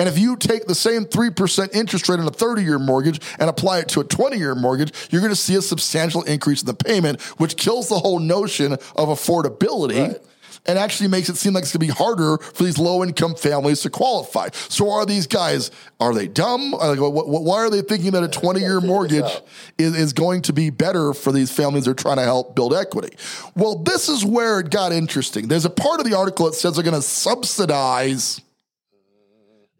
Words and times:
And 0.00 0.08
if 0.08 0.18
you 0.18 0.34
take 0.34 0.64
the 0.64 0.74
same 0.74 1.04
3% 1.04 1.74
interest 1.74 2.08
rate 2.08 2.20
on 2.20 2.26
a 2.26 2.30
30 2.30 2.62
year 2.62 2.78
mortgage 2.78 3.20
and 3.38 3.50
apply 3.50 3.80
it 3.80 3.88
to 3.90 4.00
a 4.00 4.04
20 4.04 4.38
year 4.38 4.54
mortgage, 4.54 4.94
you're 5.10 5.20
going 5.20 5.28
to 5.28 5.36
see 5.36 5.56
a 5.56 5.62
substantial 5.62 6.22
increase 6.22 6.62
in 6.62 6.66
the 6.66 6.74
payment, 6.74 7.20
which 7.38 7.58
kills 7.58 7.90
the 7.90 7.98
whole 7.98 8.18
notion 8.18 8.72
of 8.72 9.08
affordability. 9.08 10.08
Right 10.08 10.22
and 10.66 10.78
actually 10.78 11.08
makes 11.08 11.30
it 11.30 11.36
seem 11.36 11.54
like 11.54 11.62
it's 11.62 11.72
going 11.72 11.86
to 11.86 11.92
be 11.94 11.98
harder 11.98 12.36
for 12.36 12.64
these 12.64 12.76
low 12.76 13.02
income 13.02 13.34
families 13.34 13.80
to 13.80 13.88
qualify. 13.88 14.48
So 14.52 14.90
are 14.90 15.06
these 15.06 15.26
guys, 15.26 15.70
are 15.98 16.12
they 16.12 16.28
dumb? 16.28 16.72
Like, 16.72 16.98
why 16.98 17.56
are 17.56 17.70
they 17.70 17.80
thinking 17.80 18.10
that 18.10 18.22
a 18.22 18.28
20 18.28 18.60
year 18.60 18.78
mortgage 18.78 19.32
is, 19.78 19.96
is 19.96 20.12
going 20.12 20.42
to 20.42 20.52
be 20.52 20.68
better 20.68 21.14
for 21.14 21.32
these 21.32 21.50
families 21.50 21.86
that 21.86 21.92
are 21.92 21.94
trying 21.94 22.16
to 22.16 22.24
help 22.24 22.54
build 22.54 22.74
equity? 22.74 23.16
Well, 23.56 23.76
this 23.76 24.10
is 24.10 24.22
where 24.22 24.60
it 24.60 24.70
got 24.70 24.92
interesting. 24.92 25.48
There's 25.48 25.64
a 25.64 25.70
part 25.70 25.98
of 25.98 26.06
the 26.06 26.14
article 26.14 26.44
that 26.44 26.54
says 26.54 26.74
they're 26.74 26.84
going 26.84 26.94
to 26.94 27.00
subsidize 27.00 28.42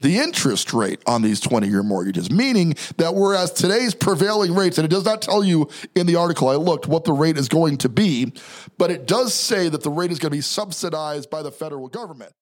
the 0.00 0.18
interest 0.18 0.72
rate 0.72 1.00
on 1.06 1.22
these 1.22 1.40
20 1.40 1.68
year 1.68 1.82
mortgages, 1.82 2.30
meaning 2.30 2.74
that 2.96 3.14
whereas 3.14 3.52
today's 3.52 3.94
prevailing 3.94 4.54
rates, 4.54 4.78
and 4.78 4.84
it 4.84 4.90
does 4.90 5.04
not 5.04 5.22
tell 5.22 5.44
you 5.44 5.68
in 5.94 6.06
the 6.06 6.16
article 6.16 6.48
I 6.48 6.56
looked 6.56 6.86
what 6.86 7.04
the 7.04 7.12
rate 7.12 7.36
is 7.36 7.48
going 7.48 7.78
to 7.78 7.88
be, 7.88 8.32
but 8.78 8.90
it 8.90 9.06
does 9.06 9.34
say 9.34 9.68
that 9.68 9.82
the 9.82 9.90
rate 9.90 10.10
is 10.10 10.18
going 10.18 10.30
to 10.30 10.36
be 10.36 10.42
subsidized 10.42 11.30
by 11.30 11.42
the 11.42 11.52
federal 11.52 11.88
government. 11.88 12.32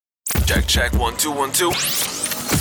Check, 0.46 0.66
check, 0.66 0.92
one, 0.94 1.16
two, 1.16 1.32
one, 1.32 1.52
two. 1.52 1.72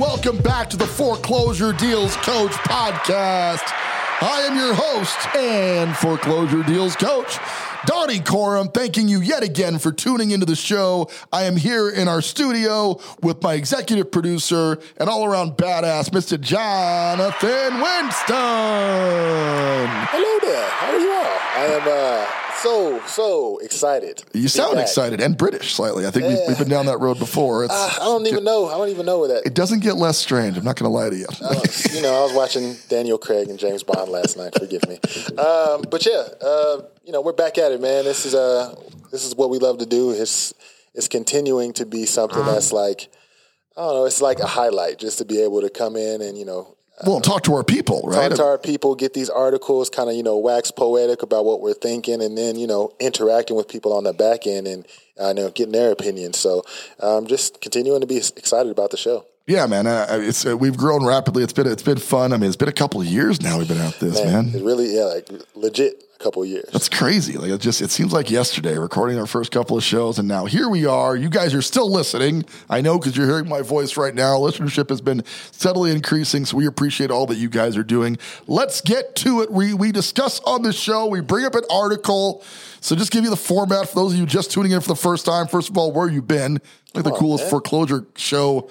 Welcome 0.00 0.36
back 0.38 0.68
to 0.70 0.76
the 0.76 0.86
Foreclosure 0.86 1.72
Deals 1.72 2.16
Coach 2.16 2.52
podcast. 2.52 3.62
I 4.20 4.46
am 4.48 4.56
your 4.56 4.74
host 4.74 5.16
and 5.36 5.96
Foreclosure 5.96 6.62
Deals 6.62 6.96
Coach, 6.96 7.38
Donnie 7.86 8.18
Corum, 8.18 8.72
thanking 8.74 9.08
you 9.08 9.20
yet 9.20 9.42
again 9.42 9.78
for 9.78 9.92
tuning 9.92 10.32
into 10.32 10.44
the 10.44 10.56
show. 10.56 11.08
I 11.32 11.44
am 11.44 11.56
here 11.56 11.88
in 11.88 12.08
our 12.08 12.20
studio 12.20 13.00
with 13.22 13.42
my 13.42 13.54
executive 13.54 14.10
producer 14.10 14.78
and 14.98 15.08
all 15.08 15.24
around 15.24 15.52
badass, 15.52 16.10
Mr. 16.10 16.38
Jonathan 16.40 17.80
Winston. 17.80 18.36
Hello 20.10 20.38
there. 20.42 20.68
How 20.68 20.92
are 20.92 20.98
you 20.98 21.12
all? 21.12 21.38
I 21.54 21.64
am 21.72 21.82
uh, 21.86 22.45
so 22.62 23.00
so 23.06 23.58
excited. 23.58 24.22
You 24.34 24.48
sound 24.48 24.78
excited 24.78 25.20
and 25.20 25.36
British 25.36 25.74
slightly. 25.74 26.06
I 26.06 26.10
think 26.10 26.26
we've, 26.26 26.38
we've 26.48 26.58
been 26.58 26.68
down 26.68 26.86
that 26.86 26.98
road 26.98 27.18
before. 27.18 27.64
It's, 27.64 27.72
Uh, 27.72 27.90
I 28.00 28.04
don't 28.04 28.26
even 28.26 28.44
know. 28.44 28.66
I 28.68 28.76
don't 28.78 28.88
even 28.88 29.06
know 29.06 29.20
where 29.20 29.28
that. 29.28 29.46
it 29.46 29.54
doesn't 29.54 29.80
get 29.80 29.96
less 29.96 30.18
strange. 30.18 30.56
I'm 30.56 30.64
not 30.64 30.76
going 30.76 30.90
to 30.90 30.94
lie 30.96 31.10
to 31.10 31.16
you. 31.16 31.26
Uh, 31.40 31.60
you 31.92 32.02
know, 32.02 32.14
I 32.18 32.22
was 32.22 32.32
watching 32.32 32.76
Daniel 32.88 33.18
Craig 33.18 33.48
and 33.48 33.58
James 33.58 33.82
Bond 33.82 34.10
last 34.10 34.36
night. 34.36 34.54
Forgive 34.58 34.86
me. 34.88 34.96
Um, 35.38 35.82
but 35.90 36.04
yeah, 36.06 36.26
uh, 36.40 36.82
you 37.04 37.12
know, 37.12 37.20
we're 37.20 37.32
back 37.32 37.58
at 37.58 37.72
it, 37.72 37.80
man. 37.80 38.04
This 38.04 38.26
is 38.26 38.34
uh, 38.34 38.74
this 39.12 39.24
is 39.24 39.34
what 39.34 39.50
we 39.50 39.58
love 39.58 39.78
to 39.78 39.86
do. 39.86 40.10
It's 40.10 40.52
it's 40.94 41.08
continuing 41.08 41.72
to 41.74 41.84
be 41.86 42.06
something 42.06 42.44
that's 42.46 42.72
like, 42.72 43.08
I 43.76 43.82
don't 43.82 43.94
know, 43.94 44.04
it's 44.06 44.20
like 44.22 44.38
a 44.40 44.46
highlight 44.46 44.98
just 44.98 45.18
to 45.18 45.24
be 45.24 45.42
able 45.42 45.60
to 45.60 45.68
come 45.70 45.94
in 45.96 46.22
and 46.22 46.38
you 46.38 46.44
know 46.46 46.75
Well, 47.04 47.20
talk 47.20 47.42
to 47.42 47.54
our 47.54 47.64
people, 47.64 48.02
right? 48.06 48.28
talk 48.28 48.36
to 48.38 48.44
our 48.44 48.58
people, 48.58 48.94
get 48.94 49.12
these 49.12 49.28
articles, 49.28 49.90
kind 49.90 50.08
of 50.08 50.16
you 50.16 50.22
know 50.22 50.38
wax 50.38 50.70
poetic 50.70 51.22
about 51.22 51.44
what 51.44 51.60
we're 51.60 51.74
thinking, 51.74 52.22
and 52.22 52.38
then 52.38 52.56
you 52.56 52.66
know 52.66 52.92
interacting 52.98 53.56
with 53.56 53.68
people 53.68 53.92
on 53.92 54.04
the 54.04 54.12
back 54.12 54.46
end 54.46 54.66
and 54.66 54.86
uh, 55.20 55.28
you 55.28 55.34
know 55.34 55.50
getting 55.50 55.72
their 55.72 55.92
opinions. 55.92 56.38
So 56.38 56.64
um, 57.00 57.26
just 57.26 57.60
continuing 57.60 58.00
to 58.00 58.06
be 58.06 58.16
excited 58.16 58.70
about 58.70 58.90
the 58.90 58.96
show. 58.96 59.26
Yeah, 59.46 59.66
man. 59.66 59.86
Uh, 59.86 60.06
it's 60.10 60.46
uh, 60.46 60.56
we've 60.56 60.76
grown 60.76 61.04
rapidly. 61.04 61.42
It's 61.42 61.52
been 61.52 61.66
it's 61.66 61.82
been 61.82 61.98
fun. 61.98 62.32
I 62.32 62.36
mean, 62.38 62.48
it's 62.48 62.56
been 62.56 62.68
a 62.68 62.72
couple 62.72 63.00
of 63.00 63.06
years 63.06 63.40
now. 63.40 63.58
We've 63.58 63.68
been 63.68 63.78
at 63.78 64.00
this, 64.00 64.22
man. 64.24 64.48
It 64.54 64.62
really, 64.62 64.96
yeah, 64.96 65.04
like 65.04 65.28
legit 65.54 66.02
a 66.18 66.22
couple 66.22 66.42
of 66.42 66.48
years. 66.48 66.68
That's 66.72 66.88
crazy. 66.88 67.36
Like 67.36 67.50
it 67.50 67.60
just 67.60 67.82
it 67.82 67.90
seems 67.90 68.12
like 68.12 68.30
yesterday 68.30 68.78
recording 68.78 69.18
our 69.18 69.26
first 69.26 69.52
couple 69.52 69.76
of 69.76 69.84
shows, 69.84 70.18
and 70.18 70.26
now 70.26 70.46
here 70.46 70.68
we 70.68 70.86
are. 70.86 71.14
You 71.14 71.28
guys 71.28 71.54
are 71.54 71.62
still 71.62 71.90
listening. 71.90 72.44
I 72.70 72.80
know 72.80 72.98
because 72.98 73.16
you're 73.16 73.26
hearing 73.26 73.48
my 73.48 73.62
voice 73.62 73.96
right 73.96 74.14
now. 74.14 74.38
Listenership 74.38 74.88
has 74.88 75.00
been 75.00 75.24
steadily 75.52 75.90
increasing, 75.92 76.44
so 76.44 76.56
we 76.56 76.66
appreciate 76.66 77.10
all 77.10 77.26
that 77.26 77.36
you 77.36 77.48
guys 77.48 77.76
are 77.76 77.84
doing. 77.84 78.18
Let's 78.46 78.80
get 78.80 79.14
to 79.16 79.42
it. 79.42 79.52
We 79.52 79.74
we 79.74 79.92
discuss 79.92 80.40
on 80.40 80.62
the 80.62 80.72
show. 80.72 81.06
We 81.06 81.20
bring 81.20 81.44
up 81.44 81.54
an 81.54 81.64
article. 81.70 82.42
So 82.80 82.94
just 82.94 83.10
give 83.10 83.24
you 83.24 83.30
the 83.30 83.36
format 83.36 83.88
for 83.88 83.96
those 83.96 84.12
of 84.12 84.18
you 84.18 84.26
just 84.26 84.50
tuning 84.50 84.72
in 84.72 84.80
for 84.80 84.88
the 84.88 84.96
first 84.96 85.26
time. 85.26 85.48
First 85.48 85.70
of 85.70 85.76
all, 85.76 85.92
where 85.92 86.08
you 86.08 86.22
been? 86.22 86.60
Like 86.94 87.04
the 87.04 87.12
on, 87.12 87.18
coolest 87.18 87.50
foreclosure 87.50 88.06
show 88.16 88.70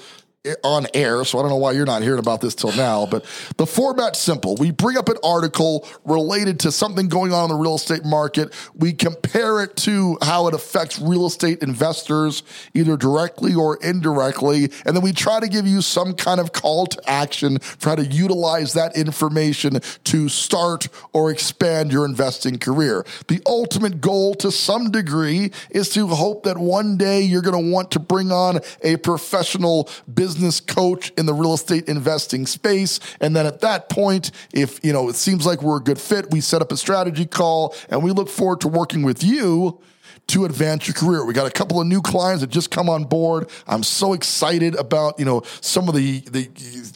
on 0.63 0.87
air, 0.93 1.23
so 1.23 1.39
I 1.39 1.41
don't 1.41 1.49
know 1.49 1.57
why 1.57 1.71
you're 1.71 1.85
not 1.85 2.01
hearing 2.01 2.19
about 2.19 2.41
this 2.41 2.55
till 2.55 2.71
now. 2.73 3.05
But 3.05 3.25
the 3.57 3.65
format's 3.65 4.19
simple. 4.19 4.55
We 4.55 4.71
bring 4.71 4.97
up 4.97 5.09
an 5.09 5.17
article 5.23 5.87
related 6.03 6.59
to 6.61 6.71
something 6.71 7.07
going 7.07 7.33
on 7.33 7.45
in 7.45 7.55
the 7.55 7.61
real 7.61 7.75
estate 7.75 8.05
market. 8.05 8.53
We 8.75 8.93
compare 8.93 9.63
it 9.63 9.75
to 9.77 10.17
how 10.21 10.47
it 10.47 10.53
affects 10.53 10.99
real 10.99 11.25
estate 11.25 11.63
investors, 11.63 12.43
either 12.73 12.97
directly 12.97 13.55
or 13.55 13.77
indirectly. 13.77 14.71
And 14.85 14.95
then 14.95 15.01
we 15.01 15.13
try 15.13 15.39
to 15.39 15.47
give 15.47 15.65
you 15.67 15.81
some 15.81 16.13
kind 16.13 16.39
of 16.39 16.51
call 16.51 16.85
to 16.87 17.09
action 17.09 17.59
for 17.59 17.89
how 17.89 17.95
to 17.95 18.05
utilize 18.05 18.73
that 18.73 18.95
information 18.95 19.79
to 20.05 20.29
start 20.29 20.87
or 21.13 21.31
expand 21.31 21.91
your 21.91 22.05
investing 22.05 22.59
career. 22.59 23.05
The 23.27 23.41
ultimate 23.45 24.01
goal 24.01 24.35
to 24.35 24.51
some 24.51 24.91
degree 24.91 25.51
is 25.71 25.89
to 25.89 26.07
hope 26.07 26.43
that 26.43 26.57
one 26.57 26.97
day 26.97 27.21
you're 27.21 27.41
going 27.41 27.65
to 27.65 27.71
want 27.71 27.91
to 27.91 27.99
bring 27.99 28.31
on 28.31 28.59
a 28.81 28.97
professional 28.97 29.89
business 30.13 30.34
coach 30.59 31.11
in 31.17 31.25
the 31.25 31.33
real 31.33 31.53
estate 31.53 31.87
investing 31.87 32.45
space. 32.45 32.99
And 33.21 33.35
then 33.35 33.45
at 33.45 33.61
that 33.61 33.89
point, 33.89 34.31
if 34.53 34.83
you 34.83 34.93
know 34.93 35.09
it 35.09 35.15
seems 35.15 35.45
like 35.45 35.61
we're 35.61 35.77
a 35.77 35.83
good 35.83 35.99
fit, 35.99 36.31
we 36.31 36.41
set 36.41 36.61
up 36.61 36.71
a 36.71 36.77
strategy 36.77 37.25
call 37.25 37.75
and 37.89 38.03
we 38.03 38.11
look 38.11 38.29
forward 38.29 38.61
to 38.61 38.67
working 38.67 39.03
with 39.03 39.23
you 39.23 39.79
to 40.27 40.45
advance 40.45 40.87
your 40.87 40.95
career. 40.95 41.23
We 41.23 41.33
got 41.33 41.47
a 41.47 41.51
couple 41.51 41.79
of 41.79 41.87
new 41.87 42.01
clients 42.01 42.41
that 42.41 42.49
just 42.49 42.71
come 42.71 42.89
on 42.89 43.03
board. 43.03 43.49
I'm 43.67 43.83
so 43.83 44.13
excited 44.13 44.75
about, 44.75 45.19
you 45.19 45.25
know, 45.25 45.43
some 45.61 45.87
of 45.87 45.95
the 45.95 46.19
the 46.21 46.45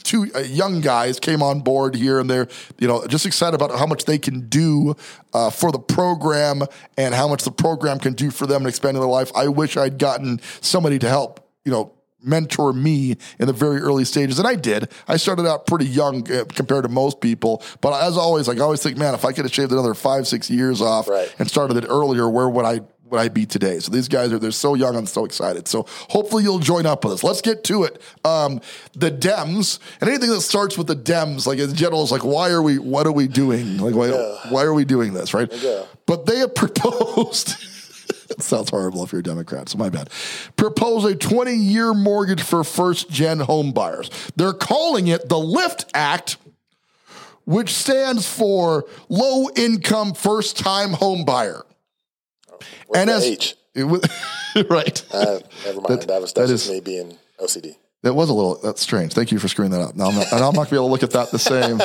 two 0.02 0.26
uh, 0.34 0.40
young 0.40 0.80
guys 0.80 1.20
came 1.20 1.42
on 1.42 1.60
board 1.60 1.94
here 1.94 2.18
and 2.18 2.28
they're, 2.28 2.48
you 2.78 2.88
know, 2.88 3.06
just 3.06 3.26
excited 3.26 3.54
about 3.54 3.76
how 3.78 3.86
much 3.86 4.04
they 4.04 4.18
can 4.18 4.48
do 4.48 4.96
uh, 5.32 5.50
for 5.50 5.70
the 5.70 5.78
program 5.78 6.62
and 6.96 7.14
how 7.14 7.28
much 7.28 7.44
the 7.44 7.52
program 7.52 7.98
can 7.98 8.14
do 8.14 8.30
for 8.30 8.46
them 8.46 8.62
in 8.62 8.68
expanding 8.68 9.00
their 9.00 9.10
life. 9.10 9.30
I 9.36 9.48
wish 9.48 9.76
I'd 9.76 9.98
gotten 9.98 10.40
somebody 10.60 10.98
to 10.98 11.08
help, 11.08 11.48
you 11.64 11.70
know, 11.70 11.92
mentor 12.22 12.72
me 12.72 13.16
in 13.38 13.46
the 13.46 13.52
very 13.52 13.80
early 13.80 14.04
stages 14.04 14.38
and 14.38 14.46
I 14.46 14.54
did. 14.54 14.90
I 15.08 15.16
started 15.16 15.46
out 15.46 15.66
pretty 15.66 15.86
young 15.86 16.30
uh, 16.32 16.44
compared 16.48 16.84
to 16.84 16.88
most 16.90 17.20
people, 17.20 17.62
but 17.80 18.00
as 18.02 18.16
always 18.16 18.46
like 18.48 18.58
I 18.58 18.62
always 18.62 18.82
think 18.82 18.96
man, 18.96 19.14
if 19.14 19.24
I 19.24 19.32
could 19.32 19.44
have 19.44 19.54
shaved 19.54 19.72
another 19.72 19.94
5 19.94 20.26
6 20.28 20.50
years 20.50 20.80
off 20.82 21.08
Right. 21.08 21.34
and 21.38 21.48
started 21.48 21.76
it 21.76 21.86
earlier, 21.88 22.28
where 22.28 22.48
would 22.48 22.64
I 22.64 22.80
would 23.06 23.18
I 23.20 23.28
be 23.28 23.44
today? 23.44 23.80
So 23.80 23.90
these 23.90 24.06
guys 24.06 24.32
are 24.32 24.38
they're 24.38 24.52
so 24.52 24.74
young. 24.74 24.94
I'm 24.94 25.06
so 25.06 25.24
excited. 25.24 25.66
So 25.66 25.84
hopefully 26.10 26.44
you'll 26.44 26.60
join 26.60 26.86
up 26.86 27.02
with 27.04 27.12
us. 27.14 27.24
Let's 27.24 27.40
get 27.40 27.64
to 27.64 27.82
it. 27.82 28.00
Um, 28.24 28.60
the 28.94 29.10
Dems 29.10 29.80
and 30.00 30.08
anything 30.08 30.30
that 30.30 30.42
starts 30.42 30.78
with 30.78 30.86
the 30.86 30.94
Dems, 30.94 31.44
like 31.44 31.58
in 31.58 31.74
general, 31.74 32.04
is 32.04 32.12
like 32.12 32.24
why 32.24 32.50
are 32.50 32.62
we 32.62 32.78
what 32.78 33.08
are 33.08 33.12
we 33.12 33.26
doing? 33.26 33.78
Like 33.78 33.96
why 33.96 34.10
why 34.50 34.62
are 34.62 34.72
we 34.74 34.84
doing 34.84 35.12
this? 35.12 35.34
Right? 35.34 35.52
Yeah. 35.52 35.82
But 36.06 36.26
they 36.26 36.36
have 36.38 36.54
proposed. 36.64 37.54
It 38.30 38.42
sounds 38.42 38.70
horrible 38.70 39.04
if 39.04 39.12
you're 39.12 39.20
a 39.20 39.24
Democrat, 39.24 39.68
so 39.68 39.78
my 39.78 39.88
bad. 39.90 40.08
Propose 40.56 41.04
a 41.04 41.14
20 41.14 41.54
year 41.54 41.92
mortgage 41.92 42.42
for 42.42 42.64
first 42.64 43.10
gen 43.10 43.40
home 43.40 43.72
buyers. 43.72 44.10
They're 44.36 44.52
calling 44.52 45.08
it 45.08 45.28
the 45.28 45.38
LIFT 45.38 45.86
Act, 45.94 46.36
which 47.44 47.74
stands 47.74 48.26
for 48.32 48.84
Low 49.08 49.48
Income 49.56 50.14
First 50.14 50.56
Time 50.58 50.92
Home 50.94 51.24
Buyer. 51.24 51.62
What's 52.86 53.00
And 53.00 53.10
as- 53.10 53.24
H? 53.24 53.56
It 53.72 53.84
was, 53.84 54.02
right. 54.68 55.04
Uh, 55.14 55.38
never 55.64 55.80
mind. 55.80 56.00
That- 56.00 56.08
That, 56.08 56.20
was 56.20 56.32
that 56.32 56.40
that's 56.40 56.50
just 56.50 56.70
me 56.70 56.80
being 56.80 57.16
OCD. 57.38 57.76
That 58.02 58.14
was 58.14 58.28
a 58.30 58.32
little, 58.34 58.58
that's 58.60 58.80
strange. 58.82 59.12
Thank 59.12 59.30
you 59.30 59.38
for 59.38 59.46
screwing 59.46 59.70
that 59.70 59.80
up. 59.80 59.94
Now 59.94 60.06
I'm 60.08 60.14
not, 60.16 60.32
and 60.32 60.42
I'm 60.42 60.54
not 60.54 60.54
going 60.54 60.64
to 60.66 60.70
be 60.70 60.76
able 60.76 60.86
to 60.86 60.90
look 60.92 61.02
at 61.04 61.10
that 61.12 61.30
the 61.30 61.38
same. 61.38 61.78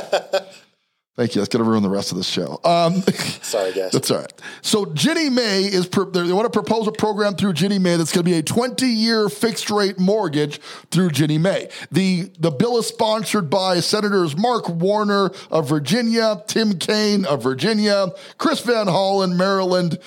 Thank 1.16 1.34
you. 1.34 1.40
That's 1.40 1.48
going 1.48 1.64
to 1.64 1.70
ruin 1.70 1.82
the 1.82 1.90
rest 1.90 2.12
of 2.12 2.18
the 2.18 2.26
show. 2.26 2.60
Um, 2.66 3.02
Sorry, 3.42 3.72
guys. 3.72 3.92
That's 3.94 4.12
all 4.12 4.20
right. 4.20 4.34
So 4.62 4.86
Ginnie 4.88 5.30
Mae 5.30 5.64
is 5.64 5.88
pro- 5.88 6.10
they 6.10 6.34
want 6.34 6.46
to 6.46 6.50
propose 6.50 6.88
a 6.88 6.92
program 6.92 7.36
through 7.36 7.54
Ginnie 7.54 7.80
Mae 7.80 7.96
that's 7.96 8.12
going 8.12 8.26
to 8.26 8.30
be 8.30 8.38
a 8.38 8.44
20 8.44 8.86
year 8.86 9.30
fixed 9.30 9.70
rate 9.70 9.98
mortgage 9.98 10.60
through 10.92 11.12
Ginnie 11.12 11.38
Mae. 11.38 11.70
The 11.90 12.30
the 12.38 12.52
bill 12.52 12.78
is 12.80 12.88
sponsored 12.88 13.50
by 13.50 13.80
Senators 13.80 14.36
Mark 14.36 14.68
Warner 14.68 15.32
of 15.52 15.70
Virginia, 15.70 16.44
Tim 16.48 16.78
Kaine 16.80 17.24
of 17.24 17.42
Virginia, 17.42 18.08
Chris 18.38 18.60
Van 18.60 18.88
Hollen, 18.88 19.38
Maryland, 19.38 19.98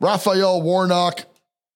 Raphael 0.00 0.62
Warnock, 0.62 1.26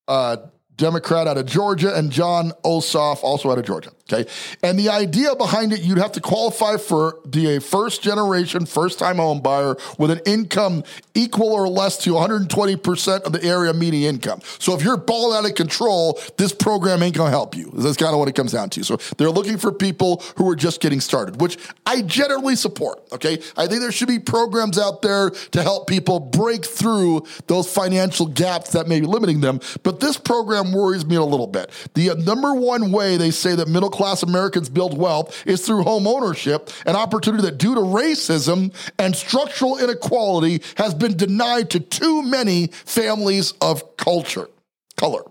uh, 0.06 0.38
Democrat 0.76 1.26
out 1.26 1.36
of 1.36 1.44
Georgia, 1.44 1.94
and 1.94 2.10
Jon 2.10 2.52
Ossoff, 2.64 3.22
also 3.22 3.50
out 3.50 3.58
of 3.58 3.66
Georgia. 3.66 3.90
Okay. 4.10 4.28
And 4.62 4.78
the 4.78 4.88
idea 4.88 5.36
behind 5.36 5.72
it, 5.72 5.80
you'd 5.80 5.98
have 5.98 6.12
to 6.12 6.20
qualify 6.20 6.78
for 6.78 7.18
a 7.34 7.60
first 7.60 8.02
generation, 8.02 8.64
first 8.64 8.98
time 8.98 9.16
home 9.16 9.40
buyer 9.40 9.76
with 9.98 10.10
an 10.10 10.20
income 10.24 10.82
equal 11.14 11.52
or 11.52 11.68
less 11.68 11.98
to 11.98 12.14
120% 12.14 13.22
of 13.22 13.32
the 13.32 13.44
area 13.44 13.74
median 13.74 14.14
income. 14.14 14.40
So 14.58 14.74
if 14.74 14.82
you're 14.82 14.96
balling 14.96 15.36
out 15.36 15.48
of 15.48 15.54
control, 15.54 16.18
this 16.38 16.54
program 16.54 17.02
ain't 17.02 17.16
going 17.16 17.26
to 17.26 17.30
help 17.30 17.54
you. 17.54 17.70
That's 17.74 17.98
kind 17.98 18.12
of 18.12 18.18
what 18.18 18.28
it 18.28 18.34
comes 18.34 18.52
down 18.52 18.70
to. 18.70 18.84
So 18.84 18.96
they're 19.18 19.30
looking 19.30 19.58
for 19.58 19.72
people 19.72 20.22
who 20.36 20.48
are 20.48 20.56
just 20.56 20.80
getting 20.80 21.00
started, 21.00 21.40
which 21.40 21.58
I 21.84 22.00
generally 22.02 22.56
support. 22.56 23.00
Okay. 23.12 23.34
I 23.56 23.66
think 23.66 23.80
there 23.80 23.92
should 23.92 24.08
be 24.08 24.18
programs 24.18 24.78
out 24.78 25.02
there 25.02 25.30
to 25.30 25.62
help 25.62 25.86
people 25.86 26.18
break 26.18 26.64
through 26.64 27.26
those 27.46 27.70
financial 27.70 28.26
gaps 28.26 28.70
that 28.70 28.88
may 28.88 29.00
be 29.00 29.06
limiting 29.06 29.40
them. 29.40 29.60
But 29.82 30.00
this 30.00 30.16
program 30.16 30.72
worries 30.72 31.04
me 31.04 31.16
a 31.16 31.22
little 31.22 31.46
bit. 31.46 31.70
The 31.94 32.10
uh, 32.10 32.14
number 32.14 32.54
one 32.54 32.90
way 32.90 33.18
they 33.18 33.30
say 33.30 33.54
that 33.54 33.68
middle 33.68 33.90
class 33.98 34.22
Americans 34.22 34.68
build 34.68 34.96
wealth 34.96 35.44
is 35.44 35.66
through 35.66 35.82
home 35.82 36.06
ownership, 36.06 36.70
an 36.86 36.94
opportunity 36.94 37.42
that, 37.42 37.58
due 37.58 37.74
to 37.74 37.80
racism 37.80 38.72
and 38.98 39.14
structural 39.14 39.76
inequality, 39.76 40.62
has 40.76 40.94
been 40.94 41.16
denied 41.16 41.68
to 41.70 41.80
too 41.80 42.22
many 42.22 42.68
families 42.68 43.52
of 43.60 43.96
culture, 43.96 44.48
color. 44.96 45.22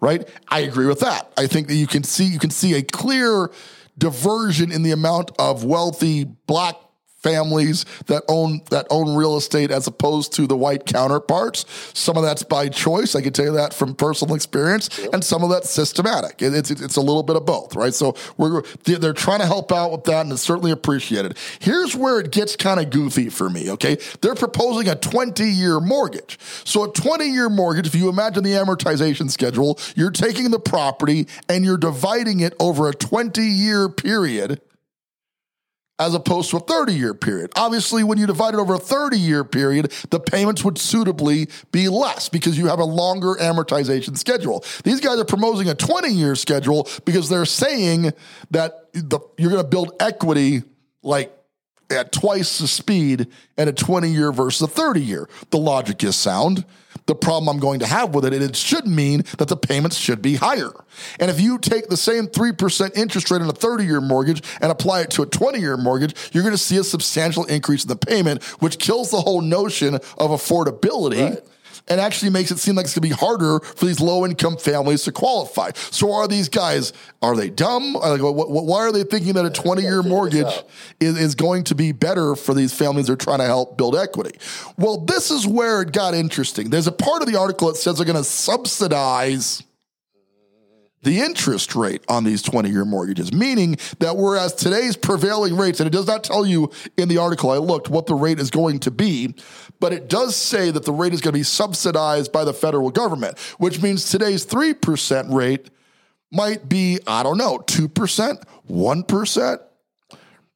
Right? 0.00 0.28
I 0.48 0.60
agree 0.60 0.86
with 0.86 0.98
that. 1.00 1.32
I 1.38 1.46
think 1.46 1.68
that 1.68 1.76
you 1.76 1.86
can 1.86 2.02
see 2.02 2.24
you 2.24 2.40
can 2.40 2.50
see 2.50 2.74
a 2.74 2.82
clear 2.82 3.52
diversion 3.96 4.72
in 4.72 4.82
the 4.82 4.90
amount 4.90 5.30
of 5.38 5.64
wealthy 5.64 6.24
black 6.24 6.74
families 7.22 7.84
that 8.06 8.22
own 8.28 8.62
that 8.70 8.86
own 8.90 9.14
real 9.14 9.36
estate 9.36 9.70
as 9.70 9.86
opposed 9.86 10.32
to 10.34 10.46
the 10.46 10.56
white 10.56 10.86
counterparts. 10.86 11.64
Some 11.94 12.16
of 12.16 12.22
that's 12.22 12.42
by 12.42 12.68
choice. 12.68 13.14
I 13.14 13.22
can 13.22 13.32
tell 13.32 13.46
you 13.46 13.52
that 13.52 13.72
from 13.74 13.94
personal 13.94 14.34
experience, 14.34 14.98
and 15.12 15.24
some 15.24 15.42
of 15.42 15.50
that's 15.50 15.70
systematic. 15.70 16.42
It, 16.42 16.54
it's 16.54 16.70
it's 16.70 16.96
a 16.96 17.00
little 17.00 17.22
bit 17.22 17.36
of 17.36 17.46
both, 17.46 17.74
right? 17.74 17.94
So 17.94 18.16
we're 18.36 18.62
they're 18.84 19.12
trying 19.12 19.40
to 19.40 19.46
help 19.46 19.72
out 19.72 19.92
with 19.92 20.04
that, 20.04 20.22
and 20.22 20.32
it's 20.32 20.42
certainly 20.42 20.70
appreciated. 20.70 21.36
Here's 21.60 21.96
where 21.96 22.20
it 22.20 22.30
gets 22.30 22.56
kind 22.56 22.80
of 22.80 22.90
goofy 22.90 23.28
for 23.28 23.48
me. 23.48 23.70
Okay, 23.70 23.98
they're 24.20 24.34
proposing 24.34 24.88
a 24.88 24.94
20 24.94 25.44
year 25.44 25.80
mortgage. 25.80 26.38
So 26.64 26.84
a 26.84 26.92
20 26.92 27.26
year 27.26 27.48
mortgage, 27.48 27.86
if 27.86 27.94
you 27.94 28.08
imagine 28.08 28.42
the 28.42 28.52
amortization 28.52 29.30
schedule, 29.30 29.78
you're 29.94 30.10
taking 30.10 30.50
the 30.50 30.60
property 30.60 31.26
and 31.48 31.64
you're 31.64 31.78
dividing 31.78 32.40
it 32.40 32.54
over 32.58 32.88
a 32.88 32.94
20 32.94 33.42
year 33.42 33.88
period 33.88 34.60
as 35.98 36.14
opposed 36.14 36.50
to 36.50 36.56
a 36.56 36.60
30 36.60 36.94
year 36.94 37.14
period. 37.14 37.52
Obviously, 37.56 38.02
when 38.02 38.18
you 38.18 38.26
divide 38.26 38.54
it 38.54 38.60
over 38.60 38.74
a 38.74 38.78
30 38.78 39.18
year 39.18 39.44
period, 39.44 39.92
the 40.10 40.18
payments 40.18 40.64
would 40.64 40.78
suitably 40.78 41.48
be 41.70 41.88
less 41.88 42.28
because 42.28 42.58
you 42.58 42.66
have 42.66 42.78
a 42.78 42.84
longer 42.84 43.34
amortization 43.34 44.16
schedule. 44.16 44.64
These 44.84 45.00
guys 45.00 45.18
are 45.18 45.24
promoting 45.24 45.68
a 45.68 45.74
20 45.74 46.10
year 46.10 46.34
schedule 46.34 46.88
because 47.04 47.28
they're 47.28 47.44
saying 47.44 48.12
that 48.50 48.92
the, 48.92 49.20
you're 49.38 49.50
going 49.50 49.62
to 49.62 49.68
build 49.68 49.92
equity 50.00 50.62
like 51.02 51.32
at 51.90 52.10
twice 52.10 52.58
the 52.58 52.66
speed 52.66 53.28
at 53.58 53.68
a 53.68 53.72
20 53.72 54.08
year 54.08 54.32
versus 54.32 54.62
a 54.62 54.66
30 54.66 55.00
year. 55.00 55.28
The 55.50 55.58
logic 55.58 56.02
is 56.02 56.16
sound. 56.16 56.64
The 57.06 57.14
problem 57.14 57.48
I'm 57.48 57.60
going 57.60 57.80
to 57.80 57.86
have 57.86 58.14
with 58.14 58.24
it, 58.24 58.32
it 58.32 58.56
should 58.56 58.86
mean 58.86 59.24
that 59.38 59.48
the 59.48 59.56
payments 59.56 59.96
should 59.96 60.22
be 60.22 60.36
higher. 60.36 60.70
And 61.18 61.30
if 61.30 61.40
you 61.40 61.58
take 61.58 61.88
the 61.88 61.96
same 61.96 62.26
3% 62.26 62.96
interest 62.96 63.30
rate 63.30 63.42
on 63.42 63.48
a 63.48 63.52
30 63.52 63.84
year 63.84 64.00
mortgage 64.00 64.42
and 64.60 64.70
apply 64.70 65.02
it 65.02 65.10
to 65.12 65.22
a 65.22 65.26
20 65.26 65.58
year 65.58 65.76
mortgage, 65.76 66.14
you're 66.32 66.44
going 66.44 66.54
to 66.54 66.58
see 66.58 66.76
a 66.76 66.84
substantial 66.84 67.44
increase 67.46 67.84
in 67.84 67.88
the 67.88 67.96
payment, 67.96 68.42
which 68.60 68.78
kills 68.78 69.10
the 69.10 69.20
whole 69.20 69.40
notion 69.40 69.94
of 69.94 70.30
affordability. 70.30 71.30
Right 71.30 71.44
and 71.88 72.00
actually 72.00 72.30
makes 72.30 72.50
it 72.50 72.58
seem 72.58 72.74
like 72.74 72.84
it's 72.84 72.94
going 72.94 73.08
to 73.08 73.14
be 73.14 73.20
harder 73.20 73.60
for 73.60 73.84
these 73.84 74.00
low 74.00 74.24
income 74.24 74.56
families 74.56 75.02
to 75.04 75.12
qualify. 75.12 75.70
So 75.90 76.12
are 76.12 76.28
these 76.28 76.48
guys, 76.48 76.92
are 77.20 77.36
they 77.36 77.50
dumb? 77.50 77.94
Like, 77.94 78.20
why 78.20 78.78
are 78.78 78.92
they 78.92 79.04
thinking 79.04 79.34
that 79.34 79.44
a 79.44 79.50
20 79.50 79.82
year 79.82 80.02
mortgage 80.02 80.52
is, 81.00 81.18
is 81.18 81.34
going 81.34 81.64
to 81.64 81.74
be 81.74 81.92
better 81.92 82.36
for 82.36 82.54
these 82.54 82.72
families 82.72 83.06
that 83.06 83.14
are 83.14 83.16
trying 83.16 83.38
to 83.38 83.46
help 83.46 83.76
build 83.76 83.96
equity? 83.96 84.38
Well, 84.78 84.98
this 84.98 85.30
is 85.30 85.46
where 85.46 85.82
it 85.82 85.92
got 85.92 86.14
interesting. 86.14 86.70
There's 86.70 86.86
a 86.86 86.92
part 86.92 87.22
of 87.22 87.28
the 87.28 87.38
article 87.38 87.68
that 87.68 87.76
says 87.76 87.96
they're 87.96 88.06
going 88.06 88.16
to 88.16 88.24
subsidize 88.24 89.62
the 91.02 91.20
interest 91.20 91.74
rate 91.74 92.04
on 92.08 92.24
these 92.24 92.42
20 92.42 92.70
year 92.70 92.84
mortgages, 92.84 93.32
meaning 93.32 93.76
that 93.98 94.16
whereas 94.16 94.54
today's 94.54 94.96
prevailing 94.96 95.56
rates, 95.56 95.80
and 95.80 95.86
it 95.86 95.92
does 95.92 96.06
not 96.06 96.24
tell 96.24 96.46
you 96.46 96.70
in 96.96 97.08
the 97.08 97.18
article 97.18 97.50
I 97.50 97.56
looked 97.56 97.88
what 97.88 98.06
the 98.06 98.14
rate 98.14 98.38
is 98.38 98.50
going 98.50 98.78
to 98.80 98.90
be, 98.90 99.34
but 99.80 99.92
it 99.92 100.08
does 100.08 100.36
say 100.36 100.70
that 100.70 100.84
the 100.84 100.92
rate 100.92 101.12
is 101.12 101.20
going 101.20 101.32
to 101.32 101.38
be 101.38 101.44
subsidized 101.44 102.32
by 102.32 102.44
the 102.44 102.52
federal 102.54 102.90
government, 102.90 103.38
which 103.58 103.82
means 103.82 104.08
today's 104.08 104.46
3% 104.46 105.34
rate 105.34 105.70
might 106.30 106.68
be, 106.68 106.98
I 107.06 107.22
don't 107.22 107.38
know, 107.38 107.58
2%, 107.58 108.44
1%. 108.70 109.58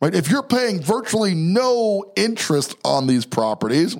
Right? 0.00 0.14
If 0.14 0.30
you're 0.30 0.42
paying 0.42 0.80
virtually 0.80 1.34
no 1.34 2.12
interest 2.16 2.76
on 2.84 3.06
these 3.06 3.26
properties, 3.26 3.96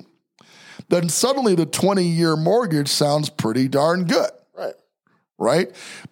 then 0.89 1.09
suddenly 1.09 1.55
the 1.55 1.65
20 1.65 2.03
year 2.03 2.37
mortgage 2.37 2.87
sounds 2.87 3.29
pretty 3.29 3.67
darn 3.67 4.05
good 4.05 4.29
right? 4.57 4.73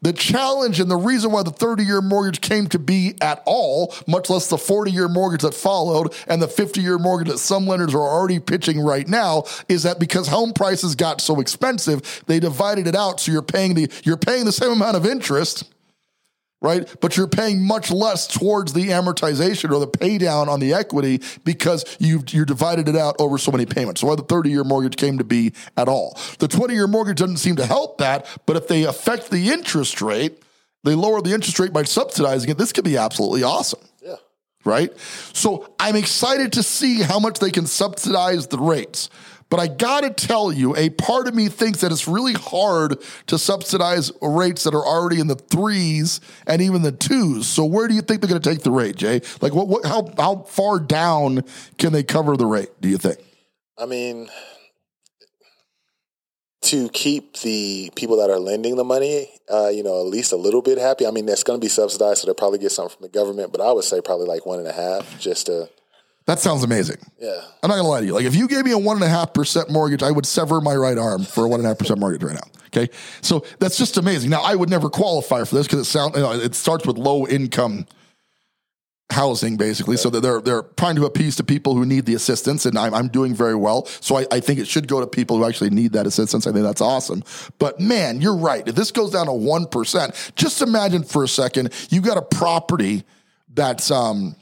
The 0.02 0.14
challenge 0.14 0.80
and 0.80 0.90
the 0.90 0.98
reason 0.98 1.32
why 1.32 1.44
the 1.44 1.52
30 1.52 1.84
year 1.84 2.02
mortgage 2.02 2.42
came 2.42 2.68
to 2.68 2.80
be 2.80 3.16
at 3.22 3.42
all, 3.46 3.94
much 4.08 4.30
less 4.30 4.50
the 4.50 4.58
40 4.58 4.92
year 4.92 5.08
mortgage 5.08 5.42
that 5.42 5.54
followed 5.54 6.14
and 6.28 6.42
the 6.42 6.48
50 6.48 6.82
year 6.82 7.00
mortgage 7.00 7.30
that 7.30 7.40
some 7.40 7.66
lenders 7.66 7.96
are 7.96 8.00
already 8.00 8.40
pitching 8.40 8.80
right 8.80 9.08
now, 9.08 9.44
is 9.68 9.84
that 9.84 10.00
because 10.00 10.28
home 10.28 10.54
prices 10.54 10.96
got 10.96 11.22
so 11.22 11.40
expensive, 11.40 12.24
they 12.28 12.40
divided 12.40 12.88
it 12.88 12.96
out. 12.96 13.20
So 13.20 13.32
you're 13.32 13.42
paying 13.42 13.74
the, 13.74 13.92
you're 14.04 14.18
paying 14.18 14.46
the 14.46 14.52
same 14.52 14.72
amount 14.72 14.98
of 14.98 15.06
interest 15.06 15.72
right? 16.66 16.96
But 17.00 17.16
you're 17.16 17.28
paying 17.28 17.62
much 17.62 17.92
less 17.92 18.26
towards 18.26 18.74
the 18.74 18.88
amortization 18.88 19.70
or 19.70 19.80
the 19.80 19.88
pay 19.88 20.18
down 20.18 20.50
on 20.50 20.60
the 20.60 20.74
equity 20.74 21.22
because 21.44 21.86
you've 22.00 22.34
you're 22.34 22.44
divided 22.44 22.90
it 22.90 22.96
out 22.96 23.16
over 23.20 23.38
so 23.38 23.52
many 23.52 23.68
payments. 23.68 24.02
So 24.02 24.08
why 24.08 24.16
the 24.16 24.24
30 24.24 24.50
year 24.50 24.64
mortgage 24.64 24.98
came 24.98 25.20
to 25.20 25.24
be 25.24 25.54
at 25.78 25.88
all. 25.88 26.20
The 26.40 26.48
20 26.48 26.74
year 26.74 26.88
mortgage 26.88 27.20
doesn't 27.20 27.38
seem 27.38 27.56
to 27.58 27.66
help 27.68 28.00
that, 28.00 28.28
but 28.48 28.56
if 28.58 28.68
they 28.68 28.84
affect 28.84 29.30
the 29.30 29.52
interest 29.52 30.02
rate, 30.02 30.42
they 30.84 30.96
lower 30.96 31.22
the 31.22 31.34
interest 31.34 31.60
rate 31.60 31.72
by 31.72 31.84
subsidizing 31.84 32.50
it, 32.50 32.58
this 32.58 32.74
could 32.74 32.84
be 32.84 32.98
absolutely 32.98 33.44
awesome. 33.44 33.82
Yeah. 34.02 34.16
Right? 34.64 34.98
So 35.34 35.72
I'm 35.80 35.96
excited 35.96 36.54
to 36.54 36.64
see 36.64 37.04
how 37.04 37.20
much 37.20 37.38
they 37.38 37.52
can 37.52 37.68
subsidize 37.68 38.48
the 38.48 38.58
rates. 38.58 39.12
But 39.50 39.60
I 39.60 39.68
gotta 39.68 40.10
tell 40.10 40.52
you, 40.52 40.76
a 40.76 40.90
part 40.90 41.28
of 41.28 41.36
me 41.36 41.50
thinks 41.50 41.82
that 41.82 41.92
it's 41.92 42.08
really 42.08 42.34
hard 42.34 42.98
to 43.28 43.38
subsidize 43.38 44.12
rates 44.22 44.64
that 44.64 44.74
are 44.74 44.86
already 44.86 45.20
in 45.20 45.28
the 45.28 45.36
threes 45.36 46.20
and 46.48 46.62
even 46.62 46.82
the 46.82 46.92
twos. 46.92 47.48
So 47.48 47.64
where 47.64 47.88
do 47.88 47.94
you 47.94 48.02
think 48.02 48.22
they're 48.22 48.28
gonna 48.28 48.40
take 48.40 48.64
the 48.64 48.72
rate, 48.72 48.96
Jay? 48.96 49.22
Like 49.42 49.54
what, 49.54 49.68
what 49.68 49.86
how 49.86 50.12
how 50.18 50.44
far 50.48 50.80
down 50.80 51.44
can 51.78 51.94
they 51.94 52.04
cover 52.04 52.36
the 52.36 52.48
rate, 52.48 52.70
do 52.82 52.90
you 52.90 52.98
think? 52.98 53.20
I 53.78 53.86
mean, 53.86 54.30
to 56.66 56.90
keep 56.90 57.38
the 57.42 57.92
people 57.96 58.18
that 58.18 58.32
are 58.32 58.40
lending 58.40 58.76
the 58.76 58.84
money, 58.84 59.30
uh, 59.52 59.68
you 59.68 59.84
know, 59.84 60.02
at 60.02 60.08
least 60.08 60.32
a 60.32 60.36
little 60.36 60.64
bit 60.64 60.80
happy. 60.80 61.06
I 61.06 61.12
mean, 61.12 61.28
that's 61.28 61.44
going 61.44 61.60
to 61.60 61.64
be 61.64 61.70
subsidized, 61.70 62.22
so 62.22 62.26
they'll 62.26 62.34
probably 62.34 62.58
get 62.58 62.72
something 62.72 62.98
from 62.98 63.04
the 63.04 63.10
government. 63.10 63.52
But 63.52 63.62
I 63.62 63.72
would 63.72 63.84
say 63.84 64.02
probably 64.02 64.26
like 64.26 64.48
one 64.48 64.58
and 64.58 64.68
a 64.68 64.74
half, 64.74 65.20
just 65.20 65.46
to 65.46 65.70
that 66.26 66.40
sounds 66.40 66.64
amazing. 66.64 66.98
Yeah. 67.20 67.40
I'm 67.62 67.70
not 67.70 67.76
gonna 67.76 67.88
lie 67.88 68.02
to 68.02 68.06
you. 68.06 68.14
Like 68.14 68.26
if 68.26 68.36
you 68.36 68.48
gave 68.48 68.66
me 68.66 68.72
a 68.72 68.78
one 68.78 68.98
and 68.98 69.04
a 69.04 69.10
half 69.10 69.34
percent 69.34 69.70
mortgage, 69.70 70.02
I 70.02 70.12
would 70.12 70.26
sever 70.26 70.60
my 70.62 70.76
right 70.76 70.98
arm 70.98 71.24
for 71.24 71.46
a 71.46 71.48
one 71.48 71.60
and 71.60 71.66
a 71.66 71.70
half 71.70 71.78
percent 71.78 72.00
mortgage 72.00 72.24
right 72.24 72.36
now. 72.36 72.48
Okay. 72.68 72.92
So 73.22 73.46
that's 73.60 73.78
just 73.78 73.98
amazing. 73.98 74.30
Now 74.30 74.42
I 74.42 74.56
would 74.56 74.70
never 74.70 74.90
qualify 74.90 75.44
for 75.44 75.56
this 75.56 75.68
because 75.68 75.80
it 75.80 75.86
sounds 75.86 76.16
you 76.16 76.22
know, 76.24 76.32
it 76.32 76.56
starts 76.56 76.86
with 76.86 76.98
low 76.98 77.28
income 77.28 77.86
housing 79.12 79.56
basically. 79.56 79.98
So 79.98 80.10
they're 80.10 80.42
they're 80.42 80.64
trying 80.78 80.96
to 80.96 81.06
appease 81.06 81.36
to 81.38 81.44
people 81.44 81.76
who 81.76 81.86
need 81.86 82.06
the 82.06 82.16
assistance, 82.16 82.66
and 82.66 82.78
I'm, 82.78 82.94
I'm 82.94 83.08
doing 83.08 83.36
very 83.36 83.56
well. 83.56 83.86
So 83.86 84.18
I, 84.18 84.26
I 84.32 84.40
think 84.40 84.60
it 84.60 84.68
should 84.68 84.88
go 84.88 85.00
to 85.00 85.08
people 85.08 85.38
who 85.38 85.46
actually 85.46 85.70
need 85.70 85.94
that 85.94 86.08
assistance. 86.08 86.48
I 86.48 86.52
think 86.52 86.64
that's 86.64 86.82
awesome. 86.82 87.24
But 87.60 87.80
man, 87.80 88.20
you're 88.20 88.36
right. 88.36 88.68
If 88.68 88.76
this 88.76 88.92
goes 88.92 89.12
down 89.12 89.28
to 89.28 89.34
one 89.34 89.68
percent, 89.68 90.34
just 90.36 90.62
imagine 90.62 91.04
for 91.04 91.24
a 91.24 91.28
second 91.28 91.72
you 91.90 92.02
got 92.02 92.18
a 92.18 92.22
property 92.22 93.04
that's 93.54 93.92
um 93.92 94.36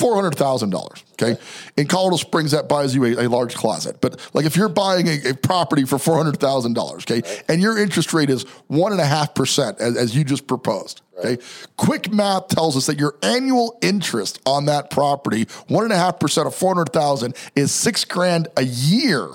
four 0.00 0.14
hundred 0.14 0.34
thousand 0.34 0.70
dollars. 0.70 1.04
Okay, 1.12 1.40
in 1.76 1.86
Colorado 1.86 2.16
Springs, 2.16 2.52
that 2.52 2.68
buys 2.68 2.94
you 2.94 3.04
a, 3.04 3.26
a 3.26 3.28
large 3.28 3.54
closet. 3.54 4.00
But 4.00 4.18
like 4.32 4.46
if 4.46 4.56
you're 4.56 4.70
buying 4.70 5.06
a, 5.06 5.30
a 5.30 5.34
property 5.34 5.84
for 5.84 5.98
four 5.98 6.16
hundred 6.16 6.38
thousand 6.38 6.74
dollars, 6.74 7.04
okay, 7.04 7.20
right. 7.20 7.44
and 7.48 7.60
your 7.60 7.78
interest 7.78 8.12
rate 8.12 8.30
is 8.30 8.44
one 8.68 8.92
and 8.92 9.00
a 9.00 9.06
half 9.06 9.34
percent, 9.34 9.80
as 9.80 10.16
you 10.16 10.24
just 10.24 10.46
proposed. 10.46 11.02
Right. 11.16 11.38
Okay, 11.38 11.42
quick 11.76 12.10
math 12.10 12.48
tells 12.48 12.76
us 12.76 12.86
that 12.86 12.98
your 12.98 13.16
annual 13.22 13.78
interest 13.82 14.40
on 14.46 14.64
that 14.66 14.90
property, 14.90 15.46
one 15.68 15.84
and 15.84 15.92
a 15.92 15.98
half 15.98 16.18
percent 16.18 16.46
of 16.46 16.54
four 16.54 16.74
hundred 16.74 16.92
thousand, 16.92 17.36
is 17.54 17.70
six 17.72 18.04
grand 18.04 18.48
a 18.56 18.62
year 18.62 19.28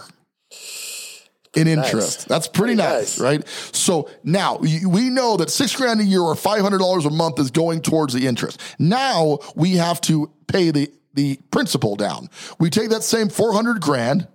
in 1.56 1.68
interest. 1.68 2.20
Nice. 2.20 2.26
That's 2.26 2.48
pretty, 2.48 2.76
pretty 2.76 2.90
nice, 2.90 3.20
nice, 3.20 3.20
right? 3.20 3.48
So 3.74 4.10
now 4.24 4.58
we 4.58 5.10
know 5.10 5.38
that 5.38 5.50
six 5.50 5.76
grand 5.76 6.02
a 6.02 6.04
year 6.04 6.22
or 6.22 6.36
five 6.36 6.62
hundred 6.62 6.80
dollars 6.80 7.06
a 7.06 7.10
month 7.10 7.40
is 7.40 7.52
going 7.52 7.82
towards 7.82 8.14
the 8.14 8.28
interest. 8.28 8.62
Now 8.80 9.40
we 9.56 9.78
have 9.78 10.02
to 10.02 10.32
pay 10.48 10.72
the 10.72 10.92
the 11.14 11.40
principal 11.52 11.96
down. 11.96 12.30
We 12.60 12.70
take 12.70 12.90
that 12.90 13.04
same 13.04 13.30
four 13.30 13.54
hundred 13.54 13.82
grand 13.82 14.28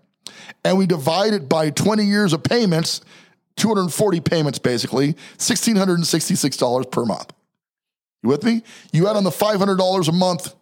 and 0.64 0.78
we 0.78 0.86
divide 0.86 1.34
it 1.34 1.48
by 1.48 1.70
twenty 1.70 2.04
years 2.04 2.32
of 2.32 2.42
payments, 2.42 3.02
two 3.56 3.68
hundred 3.68 3.82
and 3.82 3.92
forty 3.92 4.20
payments, 4.20 4.58
basically 4.58 5.16
sixteen 5.36 5.76
hundred 5.76 5.94
and 5.98 6.06
sixty 6.06 6.34
six 6.34 6.56
dollars 6.56 6.86
per 6.86 7.04
month. 7.04 7.32
You 8.22 8.28
with 8.28 8.44
me? 8.44 8.62
You 8.92 9.08
add 9.08 9.16
on 9.16 9.24
the 9.24 9.30
five 9.30 9.58
hundred 9.58 9.76
dollars 9.76 10.08
a 10.08 10.12
month 10.12 10.54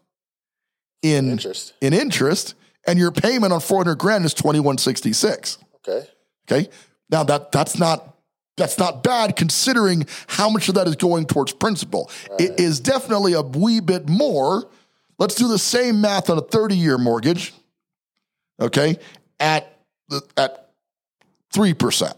in 1.02 1.30
Interest. 1.30 1.74
in 1.80 1.92
interest, 1.92 2.54
and 2.86 2.98
your 2.98 3.12
payment 3.12 3.52
on 3.52 3.60
four 3.60 3.78
hundred 3.78 3.98
grand 3.98 4.24
is 4.24 4.34
twenty 4.34 4.58
one 4.60 4.78
sixty 4.78 5.12
six. 5.12 5.58
Okay. 5.88 6.06
Okay. 6.50 6.68
Now 7.10 7.24
that 7.24 7.52
that's 7.52 7.78
not 7.78 8.16
that's 8.56 8.78
not 8.78 9.02
bad 9.02 9.36
considering 9.36 10.06
how 10.26 10.50
much 10.50 10.68
of 10.68 10.74
that 10.74 10.86
is 10.88 10.96
going 10.96 11.26
towards 11.26 11.52
principal. 11.52 12.10
It 12.38 12.58
is 12.58 12.80
definitely 12.80 13.34
a 13.34 13.42
wee 13.42 13.80
bit 13.80 14.08
more. 14.08 14.68
Let's 15.18 15.36
do 15.36 15.48
the 15.48 15.58
same 15.58 16.00
math 16.00 16.28
on 16.28 16.38
a 16.38 16.42
30-year 16.42 16.98
mortgage. 16.98 17.54
Okay? 18.60 18.98
At 19.38 19.78
the, 20.08 20.22
at 20.36 20.70
3%, 21.54 22.14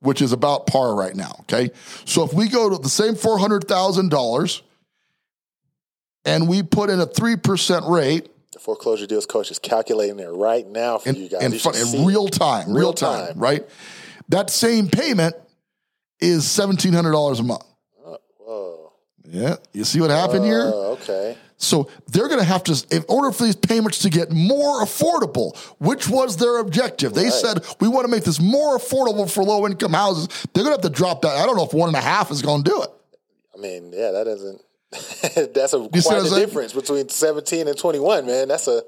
which 0.00 0.20
is 0.20 0.32
about 0.32 0.66
par 0.66 0.94
right 0.94 1.14
now, 1.14 1.36
okay? 1.40 1.70
So 2.04 2.24
if 2.24 2.32
we 2.32 2.48
go 2.48 2.68
to 2.70 2.78
the 2.78 2.88
same 2.88 3.14
$400,000 3.14 4.62
and 6.24 6.48
we 6.48 6.62
put 6.62 6.90
in 6.90 7.00
a 7.00 7.06
3% 7.06 7.88
rate 7.88 8.28
The 8.54 8.60
foreclosure 8.60 9.06
deals 9.06 9.26
coach 9.26 9.50
is 9.50 9.58
calculating 9.58 10.20
it 10.20 10.28
right 10.28 10.66
now 10.66 10.98
for 10.98 11.08
in, 11.08 11.16
you 11.16 11.28
guys. 11.28 11.42
in, 11.42 11.52
You 11.52 11.98
in 12.00 12.06
real 12.06 12.28
time, 12.28 12.68
real, 12.68 12.76
Real 12.78 12.92
time, 12.92 13.26
time. 13.28 13.38
right? 13.38 13.68
That 14.28 14.48
same 14.48 14.88
payment 14.88 15.34
is 16.20 16.48
seventeen 16.48 16.92
hundred 16.92 17.10
dollars 17.12 17.40
a 17.40 17.42
month. 17.42 17.64
Uh, 18.06 18.16
whoa. 18.38 18.92
Yeah, 19.28 19.56
you 19.72 19.82
see 19.84 20.00
what 20.00 20.10
happened 20.10 20.44
here? 20.44 20.62
Oh, 20.72 20.92
okay. 21.02 21.36
So 21.56 21.88
they're 22.08 22.28
going 22.28 22.40
to 22.40 22.44
have 22.44 22.62
to, 22.64 22.86
in 22.90 23.04
order 23.08 23.32
for 23.32 23.44
these 23.44 23.56
payments 23.56 24.00
to 24.00 24.10
get 24.10 24.30
more 24.32 24.82
affordable, 24.82 25.56
which 25.78 26.08
was 26.08 26.36
their 26.36 26.58
objective. 26.58 27.12
They 27.14 27.24
Right. 27.24 27.32
said 27.32 27.64
we 27.80 27.88
want 27.88 28.04
to 28.04 28.10
make 28.10 28.22
this 28.24 28.40
more 28.40 28.76
affordable 28.78 29.28
for 29.30 29.42
low 29.42 29.66
income 29.66 29.92
houses. 29.94 30.28
They're 30.52 30.62
going 30.64 30.76
to 30.76 30.82
have 30.82 30.92
to 30.92 30.96
drop 30.96 31.22
that. 31.22 31.36
I 31.36 31.44
don't 31.46 31.56
know 31.56 31.64
if 31.64 31.72
one 31.72 31.88
and 31.88 31.96
a 31.96 32.00
half 32.00 32.30
is 32.30 32.40
going 32.42 32.62
to 32.64 32.70
do 32.70 32.82
it. 32.82 32.90
I 33.56 33.58
mean, 33.60 33.92
yeah, 33.92 34.10
that 34.12 34.24
doesn't. 34.24 34.60
that's 35.54 35.74
a 35.74 35.78
You 35.78 35.88
quite 36.02 36.18
a 36.22 36.24
saying? 36.26 36.34
difference 36.46 36.72
between 36.72 37.08
seventeen 37.08 37.68
and 37.68 37.76
twenty 37.78 37.98
one, 37.98 38.26
man. 38.26 38.48
That's 38.48 38.68
a. 38.68 38.82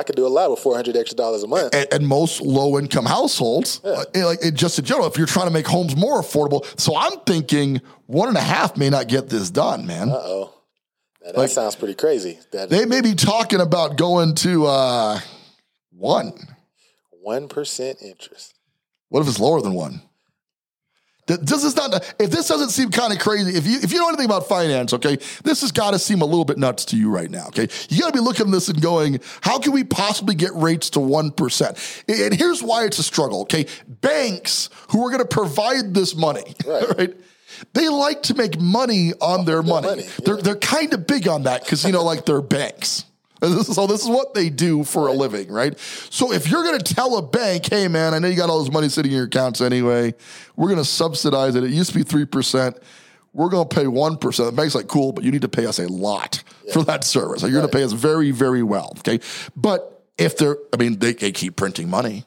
I 0.00 0.04
could 0.04 0.14
do 0.14 0.26
a 0.26 0.28
lot 0.28 0.50
with 0.50 0.60
four 0.60 0.74
hundred 0.76 0.96
extra 0.96 1.16
dollars 1.16 1.42
a 1.42 1.48
month. 1.48 1.74
and, 1.74 1.86
and 1.92 2.06
most 2.06 2.40
low 2.40 2.78
income 2.78 3.04
households, 3.04 3.80
uh, 3.84 4.04
like 4.14 4.38
it- 4.44 4.54
just 4.54 4.78
in 4.78 4.84
general, 4.84 5.08
if 5.08 5.16
you're 5.18 5.26
trying 5.26 5.46
to 5.48 5.52
make 5.52 5.66
homes 5.66 5.96
more 5.96 6.20
affordable. 6.22 6.64
So 6.80 6.96
I'm 6.96 7.18
thinking 7.26 7.80
one 8.06 8.28
and 8.28 8.36
a 8.36 8.40
half 8.42 8.76
may 8.76 8.90
not 8.90 9.08
get 9.08 9.28
this 9.28 9.50
done, 9.50 9.86
man. 9.88 10.08
Oh, 10.12 10.54
that 11.24 11.36
Like- 11.36 11.50
sounds 11.50 11.74
pretty 11.74 11.94
crazy. 11.94 12.38
That 12.52 12.70
They 12.70 12.84
may 12.84 13.00
be 13.00 13.14
talking 13.14 13.60
about 13.60 13.96
going 13.96 14.36
to 14.36 14.66
uh, 14.66 15.20
one. 15.90 16.32
one 17.22 17.48
percent 17.48 17.98
interest. 18.00 18.54
What 19.08 19.20
if 19.22 19.28
it's 19.28 19.40
lower 19.40 19.60
than 19.60 19.74
one? 19.74 20.02
Th- 21.28 21.38
This 21.40 21.62
is 21.62 21.76
not. 21.76 21.94
If 22.18 22.30
this 22.30 22.48
doesn't 22.48 22.70
seem 22.70 22.90
kind 22.90 23.12
of 23.12 23.20
crazy, 23.20 23.56
if 23.56 23.66
you 23.66 23.78
if 23.80 23.92
you 23.92 23.98
know 24.00 24.08
anything 24.08 24.26
about 24.26 24.48
finance, 24.48 24.92
okay, 24.94 25.16
this 25.44 25.60
has 25.60 25.70
got 25.70 25.92
to 25.92 25.98
seem 25.98 26.20
a 26.22 26.24
little 26.24 26.44
bit 26.44 26.58
nuts 26.58 26.84
to 26.86 26.96
you 26.96 27.10
right 27.10 27.30
now. 27.30 27.46
Okay, 27.48 27.68
you 27.88 28.00
got 28.00 28.08
to 28.08 28.18
be 28.18 28.24
looking 28.24 28.46
at 28.46 28.52
this 28.52 28.68
and 28.68 28.80
going, 28.82 29.20
how 29.42 29.58
can 29.60 29.72
we 29.72 29.84
possibly 29.84 30.34
get 30.34 30.52
rates 30.54 30.90
to 30.90 31.00
one 31.00 31.30
percent? 31.30 31.78
And 32.08 32.34
here's 32.34 32.62
why 32.62 32.84
it's 32.86 32.98
a 32.98 33.02
struggle. 33.04 33.42
Okay, 33.42 33.66
banks 33.86 34.70
who 34.90 35.06
are 35.06 35.10
going 35.10 35.22
to 35.22 35.28
provide 35.28 35.94
this 35.94 36.16
money, 36.16 36.54
Right. 36.66 36.98
right? 36.98 37.14
They 37.74 37.88
like 37.88 38.22
to 38.24 38.34
make 38.34 38.60
money 38.60 39.12
on 39.20 39.44
their 39.44 39.62
money. 39.62 39.88
money, 39.88 40.06
They're 40.24 40.36
they're 40.36 40.56
kind 40.56 40.92
of 40.94 41.06
big 41.06 41.26
on 41.28 41.44
that 41.44 41.64
because 41.64 41.84
you 41.84 41.92
know, 41.92 42.04
like 42.04 42.24
they're 42.24 42.40
banks. 42.42 43.04
This 43.40 43.68
is, 43.68 43.74
so 43.74 43.86
this 43.86 44.02
is 44.02 44.08
what 44.08 44.34
they 44.34 44.50
do 44.50 44.84
for 44.84 45.06
a 45.06 45.12
living, 45.12 45.50
right? 45.50 45.78
So 45.78 46.32
if 46.32 46.48
you're 46.50 46.64
going 46.64 46.78
to 46.78 46.94
tell 46.94 47.16
a 47.16 47.22
bank, 47.22 47.68
"Hey, 47.70 47.88
man, 47.88 48.14
I 48.14 48.18
know 48.18 48.28
you 48.28 48.36
got 48.36 48.50
all 48.50 48.62
this 48.62 48.72
money 48.72 48.88
sitting 48.88 49.12
in 49.12 49.16
your 49.16 49.26
accounts 49.26 49.60
anyway. 49.60 50.14
We're 50.56 50.68
going 50.68 50.78
to 50.78 50.84
subsidize 50.84 51.54
it. 51.54 51.64
It 51.64 51.70
used 51.70 51.90
to 51.92 51.96
be 51.96 52.02
three 52.02 52.24
percent. 52.24 52.78
We're 53.32 53.48
going 53.50 53.68
to 53.68 53.74
pay 53.74 53.86
one 53.86 54.16
percent." 54.16 54.50
The 54.50 54.56
bank's 54.56 54.74
like, 54.74 54.88
"Cool, 54.88 55.12
but 55.12 55.24
you 55.24 55.30
need 55.30 55.42
to 55.42 55.48
pay 55.48 55.66
us 55.66 55.78
a 55.78 55.86
lot 55.86 56.42
for 56.72 56.82
that 56.84 57.04
service. 57.04 57.42
Like, 57.42 57.52
you're 57.52 57.60
going 57.60 57.70
to 57.70 57.76
pay 57.76 57.84
us 57.84 57.92
very, 57.92 58.30
very 58.30 58.62
well." 58.62 58.94
Okay, 58.98 59.20
but 59.54 60.04
if 60.18 60.36
they're, 60.36 60.56
I 60.72 60.76
mean, 60.76 60.98
they, 60.98 61.12
they 61.12 61.30
keep 61.30 61.54
printing 61.54 61.88
money, 61.88 62.24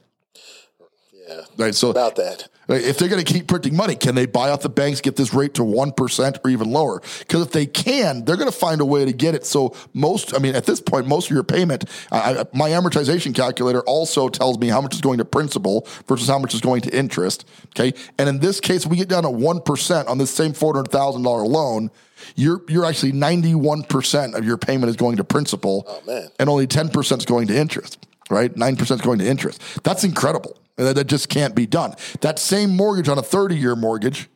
Yeah, 1.27 1.41
right? 1.57 1.75
So 1.75 1.89
about 1.89 2.15
that. 2.15 2.47
If 2.67 2.97
they're 2.97 3.09
going 3.09 3.23
to 3.23 3.33
keep 3.33 3.47
printing 3.47 3.75
money, 3.75 3.95
can 3.95 4.15
they 4.15 4.25
buy 4.25 4.49
out 4.49 4.61
the 4.61 4.69
banks, 4.69 5.01
get 5.01 5.15
this 5.15 5.33
rate 5.33 5.55
to 5.55 5.63
1% 5.63 6.39
or 6.43 6.49
even 6.49 6.71
lower? 6.71 7.01
Because 7.19 7.41
if 7.41 7.51
they 7.51 7.65
can, 7.65 8.23
they're 8.23 8.37
going 8.37 8.51
to 8.51 8.57
find 8.57 8.81
a 8.81 8.85
way 8.85 9.03
to 9.03 9.11
get 9.11 9.35
it. 9.35 9.45
So, 9.45 9.75
most, 9.93 10.35
I 10.35 10.39
mean, 10.39 10.55
at 10.55 10.65
this 10.65 10.79
point, 10.79 11.07
most 11.07 11.29
of 11.29 11.33
your 11.33 11.43
payment, 11.43 11.85
I, 12.11 12.45
my 12.53 12.69
amortization 12.69 13.35
calculator 13.35 13.81
also 13.81 14.29
tells 14.29 14.57
me 14.59 14.67
how 14.67 14.79
much 14.79 14.93
is 14.93 15.01
going 15.01 15.17
to 15.17 15.25
principal 15.25 15.87
versus 16.07 16.27
how 16.27 16.39
much 16.39 16.53
is 16.53 16.61
going 16.61 16.81
to 16.81 16.95
interest. 16.95 17.47
Okay. 17.69 17.93
And 18.17 18.29
in 18.29 18.39
this 18.39 18.59
case, 18.59 18.85
we 18.85 18.97
get 18.97 19.09
down 19.09 19.23
to 19.23 19.29
1% 19.29 20.07
on 20.07 20.17
this 20.17 20.31
same 20.31 20.53
$400,000 20.53 21.47
loan. 21.47 21.91
You're, 22.35 22.61
you're 22.67 22.85
actually 22.85 23.13
91% 23.13 24.35
of 24.35 24.45
your 24.45 24.57
payment 24.57 24.89
is 24.89 24.95
going 24.95 25.17
to 25.17 25.23
principal. 25.23 25.85
Oh, 25.87 26.01
man. 26.05 26.29
And 26.39 26.49
only 26.49 26.67
10% 26.67 27.17
is 27.17 27.25
going 27.25 27.47
to 27.47 27.57
interest, 27.57 28.05
right? 28.31 28.53
9% 28.53 28.91
is 28.91 29.01
going 29.01 29.19
to 29.19 29.27
interest. 29.27 29.61
That's 29.83 30.03
incredible. 30.03 30.57
That, 30.77 30.95
that 30.95 31.05
just 31.05 31.29
can't 31.29 31.53
be 31.53 31.65
done. 31.65 31.95
That 32.21 32.39
same 32.39 32.75
mortgage 32.75 33.09
on 33.09 33.17
a 33.17 33.23
30 33.23 33.55
year 33.55 33.75
mortgage, 33.75 34.29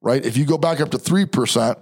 right? 0.00 0.24
If 0.24 0.36
you 0.36 0.44
go 0.44 0.58
back 0.58 0.80
up 0.80 0.90
to 0.90 0.98
3%, 0.98 1.80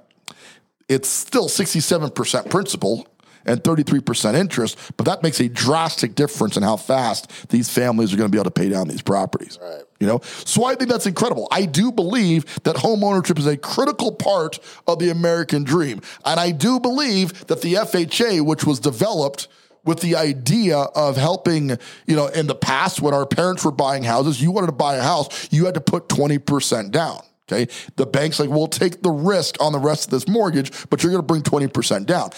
it's 0.89 1.09
still 1.09 1.49
67% 1.49 2.51
principal 2.51 3.07
and 3.45 3.63
33% 3.63 4.35
interest, 4.35 4.79
but 4.97 5.07
that 5.07 5.23
makes 5.23 5.41
a 5.41 5.49
drastic 5.49 6.15
difference 6.15 6.57
in 6.57 6.63
how 6.63 6.77
fast 6.77 7.49
these 7.49 7.69
families 7.71 8.13
are 8.13 8.17
going 8.17 8.29
to 8.29 8.33
be 8.33 8.39
able 8.39 8.45
to 8.45 8.51
pay 8.51 8.69
down 8.69 8.89
these 8.89 9.03
properties. 9.03 9.59
Right. 9.61 9.83
You 10.01 10.07
know, 10.07 10.21
so 10.23 10.65
I 10.65 10.75
think 10.75 10.91
that's 10.91 11.07
incredible. 11.07 11.49
I 11.51 11.65
do 11.65 11.91
believe 11.91 12.45
that 12.63 12.77
home 12.77 13.03
ownership 13.03 13.39
is 13.39 13.47
a 13.47 13.57
critical 13.57 14.13
part 14.13 14.59
of 14.87 14.99
the 14.99 15.11
American 15.11 15.65
dream. 15.65 16.01
And 16.25 16.39
I 16.39 16.53
do 16.53 16.79
believe 16.79 17.47
that 17.47 17.63
the 17.63 17.75
FHA, 17.75 18.43
which 18.43 18.65
was 18.65 18.79
developed 18.79 19.49
with 19.89 20.01
the 20.01 20.17
idea 20.17 20.77
of 20.77 21.17
helping, 21.17 21.71
you 22.07 22.15
know, 22.15 22.27
in 22.27 22.47
the 22.47 22.55
past 22.55 23.01
when 23.01 23.15
our 23.15 23.25
parents 23.25 23.65
were 23.65 23.71
buying 23.71 24.03
houses, 24.03 24.41
you 24.41 24.51
wanted 24.51 24.67
to 24.67 24.73
buy 24.75 24.97
a 24.97 25.03
house, 25.03 25.49
you 25.51 25.65
had 25.65 25.73
to 25.73 25.81
put 25.81 26.11
20% 26.11 26.91
down. 26.91 27.21
Okay. 27.51 27.73
The 27.97 28.05
bank's 28.05 28.39
like, 28.39 28.51
we'll 28.51 28.67
take 28.67 29.01
the 29.01 29.11
risk 29.11 29.57
on 29.63 29.73
the 29.73 29.79
rest 29.79 30.05
of 30.05 30.11
this 30.11 30.29
mortgage, 30.29 30.71
but 30.91 31.03
you're 31.03 31.11
going 31.11 31.23
to 31.23 31.27
bring 31.27 31.41
20% 31.41 32.05
down. 32.05 32.29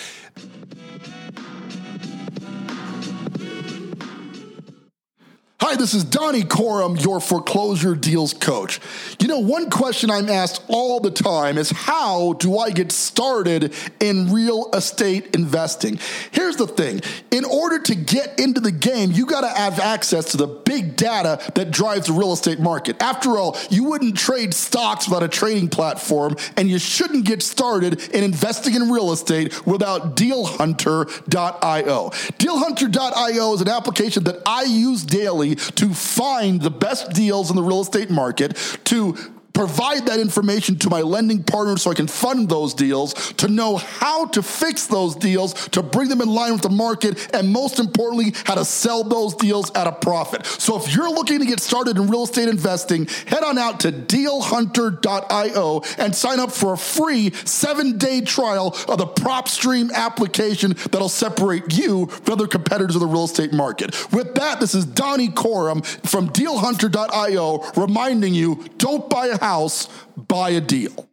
Hi, 5.71 5.77
this 5.77 5.95
is 5.95 6.03
Donnie 6.03 6.43
Corum, 6.43 7.01
your 7.01 7.21
foreclosure 7.21 7.95
deals 7.95 8.35
coach. 8.35 8.81
You 9.21 9.29
know, 9.29 9.39
one 9.39 9.71
question 9.71 10.11
I'm 10.11 10.29
asked 10.29 10.65
all 10.67 10.99
the 10.99 11.13
time 11.13 11.57
is 11.59 11.71
how 11.71 12.33
do 12.33 12.59
I 12.59 12.71
get 12.71 12.91
started 12.91 13.73
in 14.01 14.33
real 14.33 14.69
estate 14.75 15.33
investing? 15.37 16.01
Here's 16.33 16.57
the 16.57 16.67
thing 16.67 17.03
in 17.31 17.45
order 17.45 17.79
to 17.83 17.95
get 17.95 18.41
into 18.41 18.61
the 18.61 18.73
game, 18.73 19.13
you 19.13 19.27
got 19.27 19.43
to 19.43 19.49
have 19.49 19.79
access 19.79 20.33
to 20.33 20.37
the 20.37 20.49
big 20.49 20.97
data 20.97 21.41
that 21.55 21.71
drives 21.71 22.09
the 22.09 22.15
real 22.15 22.33
estate 22.33 22.59
market. 22.59 23.01
After 23.01 23.39
all, 23.39 23.57
you 23.71 23.85
wouldn't 23.85 24.19
trade 24.19 24.53
stocks 24.55 25.07
without 25.07 25.23
a 25.23 25.29
trading 25.29 25.69
platform, 25.69 26.35
and 26.57 26.69
you 26.69 26.81
shouldn't 26.81 27.27
get 27.27 27.45
started 27.45 28.09
in 28.09 28.25
investing 28.25 28.75
in 28.75 28.91
real 28.91 29.13
estate 29.13 29.65
without 29.65 30.17
dealhunter.io. 30.17 32.11
Dealhunter.io 32.11 33.55
is 33.55 33.61
an 33.61 33.69
application 33.69 34.25
that 34.25 34.43
I 34.45 34.65
use 34.65 35.05
daily 35.05 35.60
to 35.77 35.95
find 35.95 36.61
the 36.61 36.71
best 36.71 37.13
deals 37.13 37.51
in 37.51 37.57
the 37.57 37.63
real 37.63 37.81
estate 37.81 38.11
market, 38.11 38.57
to 38.85 39.17
provide 39.53 40.07
that 40.07 40.21
information 40.21 40.79
to 40.79 40.91
my 40.91 41.01
lending 41.01 41.43
partners 41.43 41.83
so 41.83 41.91
I 41.91 41.95
can 41.95 42.07
fund 42.07 42.49
those 42.49 42.75
deals, 42.75 43.15
to 43.35 43.49
know 43.49 43.77
how 43.77 44.27
to 44.27 44.43
fix 44.43 44.87
those 44.87 45.17
deals, 45.17 45.55
to 45.69 45.83
bring 45.83 46.09
them 46.09 46.21
in 46.21 46.29
line 46.29 46.53
with 46.53 46.63
the 46.63 46.71
market, 46.71 47.35
and 47.35 47.53
most 47.53 47.79
importantly, 47.79 48.35
how 48.45 48.55
to 48.55 48.65
sell 48.65 49.05
those 49.05 49.35
deals 49.35 49.71
at 49.75 49.87
a 49.87 49.93
profit. 49.93 50.47
So 50.47 50.77
if 50.77 50.95
you're 50.95 51.11
looking 51.11 51.41
to 51.41 51.47
get 51.47 51.61
started 51.61 51.97
in 51.97 52.09
real 52.09 52.25
estate 52.25 52.49
investing, 52.49 53.07
head 53.27 53.43
on 53.43 53.59
out 53.59 53.81
to 53.81 53.93
dealhunter.io 53.93 55.83
and 55.99 56.15
sign 56.15 56.41
up 56.41 56.53
for 56.53 56.75
a 56.75 56.79
free 56.79 57.33
seven 57.45 57.99
day 57.99 58.21
trial 58.21 58.77
of 58.89 58.99
the 58.99 59.07
PropStream 59.07 59.93
application 59.93 60.75
that'll 60.91 61.09
separate 61.09 61.77
you 61.77 62.07
from 62.07 62.35
other 62.35 62.47
competitors 62.47 62.95
of 62.95 63.01
the 63.01 63.07
real 63.07 63.25
estate 63.25 63.53
market. 63.53 64.13
With 64.13 64.35
that, 64.37 64.61
this 64.61 64.75
is 64.75 64.85
Donnie 64.85 65.29
Corum 65.29 65.85
from 66.09 66.29
dealhunter.io 66.31 67.73
reminding 67.77 68.35
you 68.35 68.65
don't 68.79 69.09
buy 69.11 69.27
a 69.27 69.39
house, 69.41 69.89
buy 70.17 70.51
a 70.51 70.61
deal. 70.61 71.09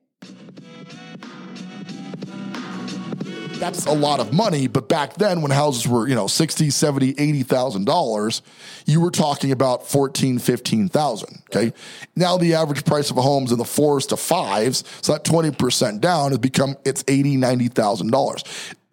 That's 3.60 3.88
a 3.88 3.92
lot 3.92 4.20
of 4.20 4.32
money, 4.32 4.68
but 4.68 4.88
back 4.88 5.16
then 5.16 5.42
when 5.42 5.50
houses 5.50 5.88
were, 5.88 6.08
you 6.08 6.14
know, 6.14 6.28
60, 6.28 6.70
70, 6.70 7.16
80,000 7.18 7.86
dollars, 7.86 8.44
you 8.86 9.02
were 9.02 9.10
talking 9.10 9.52
about 9.52 9.88
14, 9.88 10.38
15,000, 10.38 11.44
okay? 11.50 11.74
Now 12.16 12.38
the 12.38 12.54
average 12.54 12.86
price 12.86 13.10
of 13.10 13.18
a 13.18 13.22
home's 13.22 13.52
in 13.52 13.58
the 13.58 13.64
4s 13.64 14.10
to 14.10 14.16
5s, 14.16 14.84
so 15.04 15.14
that 15.14 15.24
20% 15.24 16.00
down 16.02 16.32
has 16.32 16.38
become 16.38 16.78
it's 16.86 17.04
80, 17.08 17.38
90,000 17.38 18.12
dollars. 18.12 18.44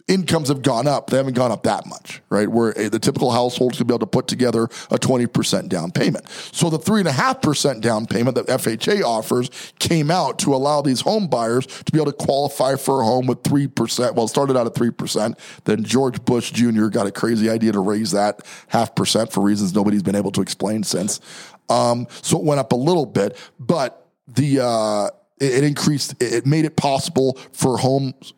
Incomes 0.06 0.48
have 0.48 0.62
gone 0.62 0.86
up. 0.86 1.08
They 1.08 1.16
haven't 1.16 1.34
gone 1.34 1.50
up 1.50 1.62
that 1.62 1.86
much, 1.86 2.20
right? 2.28 2.48
Where 2.48 2.72
a, 2.72 2.88
the 2.88 2.98
typical 2.98 3.30
household 3.30 3.74
should 3.74 3.86
be 3.86 3.92
able 3.92 4.00
to 4.00 4.06
put 4.06 4.26
together 4.26 4.64
a 4.90 4.98
20% 4.98 5.68
down 5.68 5.90
payment. 5.90 6.28
So 6.28 6.68
the 6.68 6.78
3.5% 6.78 7.80
down 7.80 8.06
payment 8.06 8.34
that 8.36 8.46
FHA 8.46 9.02
offers 9.02 9.50
came 9.78 10.10
out 10.10 10.38
to 10.40 10.54
allow 10.54 10.82
these 10.82 11.00
home 11.00 11.26
buyers 11.26 11.66
to 11.66 11.92
be 11.92 11.98
able 11.98 12.12
to 12.12 12.24
qualify 12.24 12.76
for 12.76 13.00
a 13.00 13.04
home 13.04 13.26
with 13.26 13.42
3%. 13.42 14.14
Well, 14.14 14.26
it 14.26 14.28
started 14.28 14.56
out 14.56 14.66
at 14.66 14.74
3%. 14.74 15.38
Then 15.64 15.84
George 15.84 16.22
Bush 16.24 16.50
Jr. 16.50 16.88
got 16.88 17.06
a 17.06 17.12
crazy 17.12 17.48
idea 17.48 17.72
to 17.72 17.80
raise 17.80 18.10
that 18.10 18.42
half 18.68 18.94
percent 18.94 19.32
for 19.32 19.42
reasons 19.42 19.74
nobody's 19.74 20.02
been 20.02 20.16
able 20.16 20.32
to 20.32 20.42
explain 20.42 20.82
since. 20.84 21.20
Um, 21.70 22.06
so 22.20 22.38
it 22.38 22.44
went 22.44 22.60
up 22.60 22.72
a 22.72 22.76
little 22.76 23.06
bit, 23.06 23.38
but 23.58 24.06
the, 24.28 24.62
uh, 24.62 25.10
it 25.40 25.64
increased, 25.64 26.14
it 26.20 26.44
made 26.46 26.66
it 26.66 26.76
possible 26.76 27.38
for 27.52 27.78
homes 27.78 28.34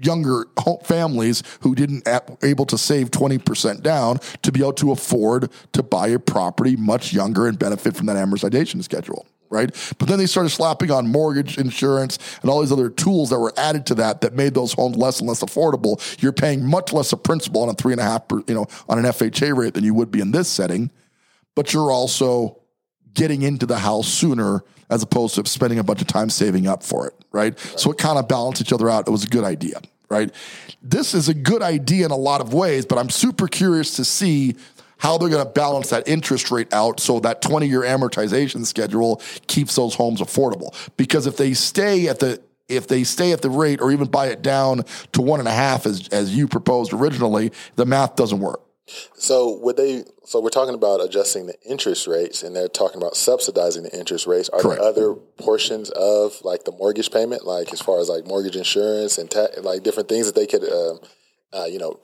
younger 0.00 0.46
families 0.84 1.42
who 1.60 1.74
didn't 1.74 2.08
able 2.42 2.66
to 2.66 2.78
save 2.78 3.10
20% 3.10 3.82
down 3.82 4.18
to 4.42 4.52
be 4.52 4.60
able 4.60 4.72
to 4.74 4.92
afford 4.92 5.50
to 5.72 5.82
buy 5.82 6.08
a 6.08 6.18
property 6.18 6.76
much 6.76 7.12
younger 7.12 7.46
and 7.46 7.58
benefit 7.58 7.96
from 7.96 8.06
that 8.06 8.16
amortization 8.16 8.82
schedule 8.82 9.26
right? 9.50 9.70
But 9.98 10.08
then 10.08 10.18
they 10.18 10.26
started 10.26 10.50
slapping 10.50 10.90
on 10.90 11.08
mortgage 11.08 11.58
insurance 11.58 12.18
and 12.40 12.50
all 12.50 12.60
these 12.60 12.72
other 12.72 12.88
tools 12.88 13.30
that 13.30 13.38
were 13.38 13.52
added 13.56 13.84
to 13.86 13.96
that 13.96 14.20
that 14.22 14.34
made 14.34 14.54
those 14.54 14.72
homes 14.72 14.96
less 14.96 15.18
and 15.18 15.28
less 15.28 15.42
affordable. 15.42 16.00
You're 16.22 16.32
paying 16.32 16.64
much 16.64 16.92
less 16.92 17.12
a 17.12 17.16
principal 17.16 17.62
on 17.62 17.68
a 17.68 17.74
three 17.74 17.92
and 17.92 18.00
a 18.00 18.04
half 18.04 18.28
per, 18.28 18.42
you 18.46 18.54
know 18.54 18.66
on 18.88 18.98
an 18.98 19.04
fha 19.04 19.56
rate 19.56 19.74
than 19.74 19.84
you 19.84 19.92
would 19.92 20.10
be 20.10 20.20
in 20.20 20.30
this 20.30 20.48
setting. 20.48 20.90
But 21.56 21.74
you're 21.74 21.90
also 21.90 22.59
getting 23.14 23.42
into 23.42 23.66
the 23.66 23.78
house 23.78 24.08
sooner 24.08 24.62
as 24.88 25.02
opposed 25.02 25.36
to 25.36 25.46
spending 25.46 25.78
a 25.78 25.84
bunch 25.84 26.00
of 26.00 26.06
time 26.06 26.30
saving 26.30 26.66
up 26.66 26.82
for 26.82 27.06
it, 27.06 27.14
right? 27.32 27.58
right. 27.58 27.78
So 27.78 27.90
it 27.90 27.98
kind 27.98 28.18
of 28.18 28.28
balanced 28.28 28.60
each 28.60 28.72
other 28.72 28.90
out. 28.90 29.06
It 29.06 29.10
was 29.10 29.24
a 29.24 29.28
good 29.28 29.44
idea, 29.44 29.80
right? 30.08 30.34
This 30.82 31.14
is 31.14 31.28
a 31.28 31.34
good 31.34 31.62
idea 31.62 32.04
in 32.04 32.10
a 32.10 32.16
lot 32.16 32.40
of 32.40 32.52
ways, 32.52 32.86
but 32.86 32.98
I'm 32.98 33.10
super 33.10 33.46
curious 33.46 33.96
to 33.96 34.04
see 34.04 34.56
how 34.98 35.16
they're 35.16 35.30
going 35.30 35.44
to 35.44 35.50
balance 35.50 35.90
that 35.90 36.06
interest 36.06 36.50
rate 36.50 36.72
out 36.74 37.00
so 37.00 37.20
that 37.20 37.40
20 37.40 37.66
year 37.66 37.80
amortization 37.80 38.66
schedule 38.66 39.22
keeps 39.46 39.74
those 39.74 39.94
homes 39.94 40.20
affordable. 40.20 40.74
Because 40.96 41.26
if 41.26 41.36
they 41.36 41.54
stay 41.54 42.08
at 42.08 42.18
the 42.18 42.40
if 42.68 42.86
they 42.86 43.02
stay 43.02 43.32
at 43.32 43.42
the 43.42 43.50
rate 43.50 43.80
or 43.80 43.90
even 43.90 44.06
buy 44.06 44.26
it 44.28 44.42
down 44.42 44.84
to 45.12 45.22
one 45.22 45.40
and 45.40 45.48
a 45.48 45.52
half 45.52 45.86
as 45.86 46.06
as 46.08 46.36
you 46.36 46.46
proposed 46.46 46.92
originally, 46.92 47.50
the 47.76 47.86
math 47.86 48.14
doesn't 48.14 48.40
work. 48.40 48.60
So 49.14 49.58
would 49.58 49.76
they? 49.76 50.04
So 50.24 50.40
we're 50.40 50.50
talking 50.50 50.74
about 50.74 51.00
adjusting 51.00 51.46
the 51.46 51.60
interest 51.68 52.06
rates, 52.06 52.42
and 52.42 52.54
they're 52.54 52.68
talking 52.68 53.00
about 53.00 53.16
subsidizing 53.16 53.82
the 53.82 53.98
interest 53.98 54.26
rates. 54.26 54.48
Are 54.48 54.60
Correct. 54.60 54.80
there 54.80 54.88
other 54.88 55.14
portions 55.14 55.90
of 55.90 56.40
like 56.44 56.64
the 56.64 56.72
mortgage 56.72 57.10
payment, 57.10 57.44
like 57.44 57.72
as 57.72 57.80
far 57.80 58.00
as 58.00 58.08
like 58.08 58.26
mortgage 58.26 58.56
insurance 58.56 59.18
and 59.18 59.30
ta- 59.30 59.48
like 59.62 59.82
different 59.82 60.08
things 60.08 60.26
that 60.26 60.34
they 60.34 60.46
could, 60.46 60.64
uh, 60.64 60.94
uh, 61.52 61.64
you 61.64 61.78
know, 61.78 61.98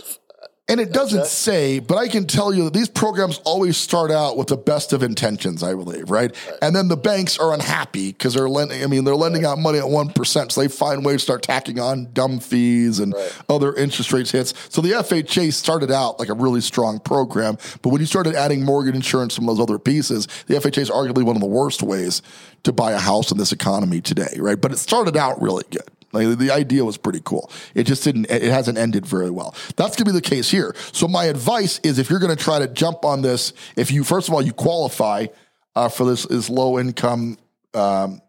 and 0.69 0.81
it 0.81 0.93
doesn't 0.93 1.27
say, 1.27 1.79
but 1.79 1.97
I 1.97 2.09
can 2.09 2.27
tell 2.27 2.53
you 2.53 2.65
that 2.65 2.73
these 2.73 2.89
programs 2.89 3.39
always 3.45 3.77
start 3.77 4.11
out 4.11 4.37
with 4.37 4.49
the 4.49 4.57
best 4.57 4.93
of 4.93 5.05
intentions, 5.05 5.63
I 5.63 5.75
believe, 5.75 6.11
right? 6.11 6.35
right. 6.51 6.59
And 6.61 6.75
then 6.75 6.89
the 6.89 6.97
banks 6.97 7.39
are 7.39 7.55
unhappy 7.55 8.11
because 8.11 8.35
they're 8.35 8.49
lending, 8.49 8.83
I 8.83 8.89
mean, 8.89 9.05
they're 9.05 9.15
lending 9.15 9.45
right. 9.45 9.51
out 9.51 9.59
money 9.61 9.79
at 9.79 9.85
1%. 9.85 10.53
So 10.53 10.61
they 10.61 10.67
find 10.67 11.05
ways 11.05 11.19
to 11.19 11.23
start 11.23 11.43
tacking 11.45 11.79
on 11.79 12.13
dumb 12.13 12.41
fees 12.41 12.99
and 12.99 13.15
right. 13.15 13.43
other 13.49 13.75
interest 13.75 14.13
rates 14.13 14.33
hits. 14.33 14.55
So 14.69 14.81
the 14.81 14.91
FHA 14.91 15.53
started 15.53 15.93
out 15.93 16.19
like 16.19 16.31
a 16.31 16.35
really 16.35 16.61
strong 16.61 16.99
program. 16.99 17.59
But 17.83 17.91
when 17.91 18.01
you 18.01 18.07
started 18.07 18.35
adding 18.35 18.65
mortgage 18.65 18.97
insurance 18.97 19.39
and 19.39 19.49
those 19.49 19.61
other 19.61 19.79
pieces, 19.79 20.27
the 20.49 20.55
FHA 20.55 20.79
is 20.79 20.91
arguably 20.91 21.23
one 21.23 21.37
of 21.37 21.43
the 21.43 21.47
worst 21.47 21.81
ways 21.85 22.23
to 22.65 22.73
buy 22.73 22.91
a 22.91 22.99
house 22.99 23.31
in 23.31 23.39
this 23.39 23.53
economy 23.53 24.01
today, 24.01 24.35
right? 24.39 24.61
But 24.61 24.73
it 24.73 24.79
started 24.79 25.17
out 25.17 25.41
really 25.41 25.63
good. 25.71 25.89
Like 26.17 26.39
the 26.39 26.51
idea 26.51 26.85
was 26.85 26.97
pretty 26.97 27.21
cool. 27.25 27.51
It 27.75 27.85
just 27.85 28.05
didn't. 28.05 28.31
It 28.31 28.43
hasn't 28.43 28.79
ended 28.79 29.07
very 29.07 29.31
well. 29.31 29.55
That's 29.77 29.97
to 29.97 30.05
be 30.05 30.13
the 30.13 30.21
case 30.21 30.51
here. 30.51 30.75
So 30.93 31.07
my 31.07 31.27
advice 31.27 31.79
is, 31.83 31.99
if 31.99 32.11
you're 32.11 32.19
to 32.37 32.43
try 32.43 32.59
to 32.59 32.69
jump 32.69 33.05
on 33.05 33.23
this, 33.23 33.53
if 33.77 33.91
you 33.91 34.05
first 34.05 34.29
of 34.29 34.35
all 34.35 34.43
you 34.43 34.53
qualify 34.53 35.27
uh, 35.75 35.89
for 35.89 36.05
this 36.05 36.25
is 36.25 36.49
low 36.49 36.79
income 36.79 37.39
um, 37.75 38.21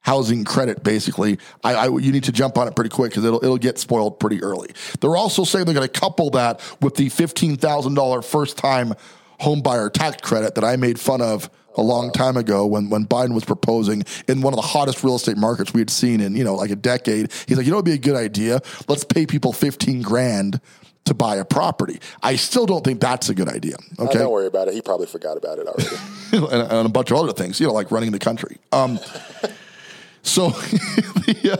housing 0.00 0.44
credit, 0.44 0.82
basically, 0.82 1.38
I, 1.62 1.74
I, 1.74 1.84
you 1.86 2.12
need 2.12 2.24
to 2.24 2.32
jump 2.32 2.56
on 2.56 2.68
it 2.68 2.74
pretty 2.74 2.90
quick 2.90 3.10
because 3.10 3.24
it'll 3.24 3.42
it'll 3.44 3.58
get 3.58 3.78
spoiled 3.78 4.20
pretty 4.20 4.42
early. 4.42 4.70
They're 5.00 5.16
also 5.16 5.44
saying 5.44 5.64
they're 5.64 5.74
going 5.74 5.88
to 5.88 6.00
couple 6.00 6.30
that 6.30 6.60
with 6.80 6.94
the 6.96 7.08
fifteen 7.08 7.56
thousand 7.56 7.94
dollar 7.94 8.22
first 8.22 8.56
time 8.56 8.94
home 9.40 9.60
buyer 9.60 9.88
tax 9.90 10.20
credit 10.20 10.54
that 10.56 10.64
I 10.64 10.76
made 10.76 10.98
fun 10.98 11.20
of 11.20 11.50
a 11.78 11.82
long 11.82 12.10
time 12.10 12.36
ago 12.36 12.66
when, 12.66 12.90
when 12.90 13.06
Biden 13.06 13.32
was 13.32 13.44
proposing 13.44 14.02
in 14.26 14.42
one 14.42 14.52
of 14.52 14.56
the 14.56 14.66
hottest 14.66 15.02
real 15.02 15.14
estate 15.14 15.38
markets 15.38 15.72
we 15.72 15.80
had 15.80 15.90
seen 15.90 16.20
in, 16.20 16.36
you 16.36 16.44
know, 16.44 16.54
like 16.54 16.70
a 16.70 16.76
decade. 16.76 17.32
He's 17.46 17.56
like, 17.56 17.64
you 17.64 17.72
know, 17.72 17.78
it'd 17.78 17.86
be 17.86 17.92
a 17.92 17.98
good 17.98 18.16
idea. 18.16 18.60
Let's 18.88 19.04
pay 19.04 19.24
people 19.24 19.52
15 19.52 20.02
grand 20.02 20.60
to 21.04 21.14
buy 21.14 21.36
a 21.36 21.44
property. 21.44 22.00
I 22.22 22.36
still 22.36 22.66
don't 22.66 22.84
think 22.84 23.00
that's 23.00 23.28
a 23.28 23.34
good 23.34 23.48
idea. 23.48 23.76
Okay. 23.98 24.18
don't 24.18 24.30
worry 24.30 24.46
about 24.46 24.68
it. 24.68 24.74
He 24.74 24.82
probably 24.82 25.06
forgot 25.06 25.36
about 25.36 25.58
it 25.58 25.66
already. 25.66 25.96
and, 26.54 26.72
and, 26.72 26.86
a 26.86 26.90
bunch 26.90 27.10
of 27.10 27.16
other 27.16 27.32
things, 27.32 27.60
you 27.60 27.66
know, 27.66 27.72
like 27.72 27.90
running 27.90 28.10
the 28.10 28.18
country. 28.18 28.58
Um, 28.72 28.98
so, 30.28 30.50
the, 30.50 31.58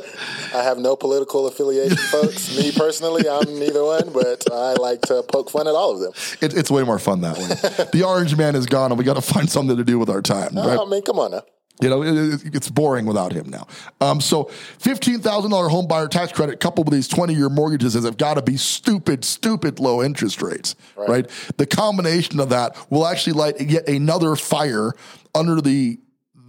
uh, 0.52 0.57
I 0.57 0.62
have 0.62 0.78
no 0.78 0.96
political 0.96 1.46
affiliation, 1.46 1.96
folks. 2.11 2.57
Me 2.57 2.72
personally, 2.72 3.28
I'm 3.28 3.59
neither 3.59 3.85
one, 3.85 4.12
but 4.12 4.44
I 4.52 4.74
like 4.74 5.02
to 5.02 5.22
poke 5.22 5.50
fun 5.50 5.66
at 5.66 5.74
all 5.74 5.92
of 5.92 6.00
them. 6.00 6.12
It, 6.40 6.57
it's 6.57 6.70
way 6.70 6.83
more 6.83 6.98
fun 6.98 7.20
that 7.22 7.37
way. 7.37 7.87
the 7.92 8.04
orange 8.07 8.37
man 8.37 8.54
is 8.54 8.66
gone, 8.66 8.90
and 8.92 8.98
we 8.98 9.04
got 9.04 9.14
to 9.14 9.22
find 9.22 9.50
something 9.50 9.76
to 9.76 9.85
do 9.85 9.98
with 9.98 10.11
our 10.11 10.22
time. 10.22 10.57
Oh, 10.57 10.68
right? 10.68 10.78
I 10.78 10.85
mean, 10.88 11.02
come 11.02 11.18
on 11.18 11.33
now. 11.33 11.42
You 11.81 11.90
know, 11.90 12.02
it, 12.02 12.57
it's 12.57 12.68
boring 12.68 13.07
without 13.07 13.33
him 13.33 13.50
now. 13.50 13.68
Um, 14.00 14.20
so, 14.20 14.44
fifteen 14.78 15.20
thousand 15.20 15.52
dollar 15.52 15.68
home 15.68 15.87
buyer 15.87 16.09
tax 16.09 16.33
credit 16.33 16.59
coupled 16.59 16.88
with 16.88 16.94
these 16.94 17.07
twenty 17.07 17.35
year 17.35 17.48
mortgages 17.48 17.94
have 17.94 18.16
got 18.16 18.35
to 18.35 18.42
be 18.42 18.57
stupid, 18.57 19.24
stupid 19.24 19.78
low 19.78 20.02
interest 20.02 20.42
rates, 20.42 20.74
right. 20.96 21.09
right? 21.09 21.54
The 21.57 21.66
combination 21.66 22.40
of 22.40 22.48
that 22.48 22.76
will 22.90 23.07
actually 23.07 23.35
light 23.35 23.61
yet 23.61 23.88
another 23.88 24.35
fire 24.35 24.92
under 25.37 25.61
the 25.61 26.00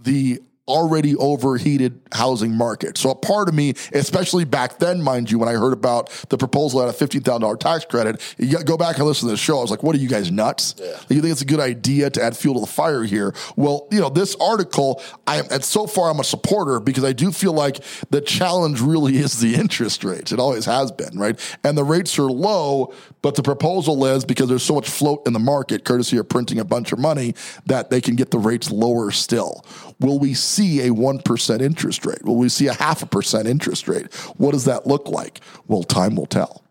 the 0.02 0.40
already 0.70 1.16
overheated 1.16 2.00
housing 2.12 2.56
market. 2.56 2.96
So 2.96 3.10
a 3.10 3.14
part 3.14 3.48
of 3.48 3.54
me, 3.54 3.74
especially 3.92 4.44
back 4.44 4.78
then, 4.78 5.02
mind 5.02 5.30
you, 5.30 5.38
when 5.38 5.48
I 5.48 5.54
heard 5.54 5.72
about 5.72 6.10
the 6.28 6.38
proposal 6.38 6.82
at 6.82 6.88
a 6.88 6.92
$15,000 6.92 7.58
tax 7.60 7.84
credit, 7.84 8.20
you 8.38 8.62
go 8.62 8.76
back 8.76 8.98
and 8.98 9.06
listen 9.06 9.28
to 9.28 9.32
the 9.32 9.36
show. 9.36 9.58
I 9.58 9.62
was 9.62 9.70
like, 9.70 9.82
what 9.82 9.94
are 9.96 9.98
you 9.98 10.08
guys 10.08 10.30
nuts? 10.30 10.74
Yeah. 10.78 10.86
You 11.08 11.20
think 11.20 11.32
it's 11.32 11.42
a 11.42 11.46
good 11.46 11.60
idea 11.60 12.10
to 12.10 12.22
add 12.22 12.36
fuel 12.36 12.54
to 12.54 12.60
the 12.60 12.66
fire 12.66 13.02
here? 13.02 13.34
Well, 13.56 13.88
you 13.90 14.00
know, 14.00 14.08
this 14.08 14.36
article, 14.36 15.02
I 15.26 15.40
and 15.50 15.64
so 15.64 15.86
far 15.86 16.10
I'm 16.10 16.20
a 16.20 16.24
supporter 16.24 16.78
because 16.78 17.04
I 17.04 17.12
do 17.12 17.32
feel 17.32 17.52
like 17.52 17.80
the 18.10 18.20
challenge 18.20 18.80
really 18.80 19.16
is 19.16 19.40
the 19.40 19.54
interest 19.54 20.04
rates. 20.04 20.32
It 20.32 20.38
always 20.38 20.64
has 20.66 20.92
been, 20.92 21.18
right? 21.18 21.38
And 21.64 21.76
the 21.76 21.84
rates 21.84 22.18
are 22.18 22.30
low, 22.30 22.94
but 23.22 23.34
the 23.34 23.42
proposal 23.42 24.04
is 24.06 24.24
because 24.24 24.48
there's 24.48 24.62
so 24.62 24.74
much 24.74 24.88
float 24.88 25.26
in 25.26 25.32
the 25.32 25.38
market, 25.38 25.84
courtesy 25.84 26.16
of 26.18 26.28
printing 26.28 26.58
a 26.58 26.64
bunch 26.64 26.92
of 26.92 26.98
money, 26.98 27.34
that 27.66 27.90
they 27.90 28.00
can 28.00 28.14
get 28.14 28.30
the 28.30 28.38
rates 28.38 28.70
lower 28.70 29.10
still. 29.10 29.64
Will 29.98 30.18
we 30.18 30.34
see 30.34 30.59
a 30.80 30.90
1% 30.90 31.60
interest 31.60 32.06
rate? 32.06 32.24
Will 32.24 32.36
we 32.36 32.48
see 32.48 32.66
a 32.66 32.74
half 32.74 33.02
a 33.02 33.06
percent 33.06 33.48
interest 33.48 33.88
rate? 33.88 34.12
What 34.36 34.52
does 34.52 34.64
that 34.64 34.86
look 34.86 35.08
like? 35.08 35.40
Well, 35.66 35.82
time 35.82 36.16
will 36.16 36.26
tell. 36.26 36.64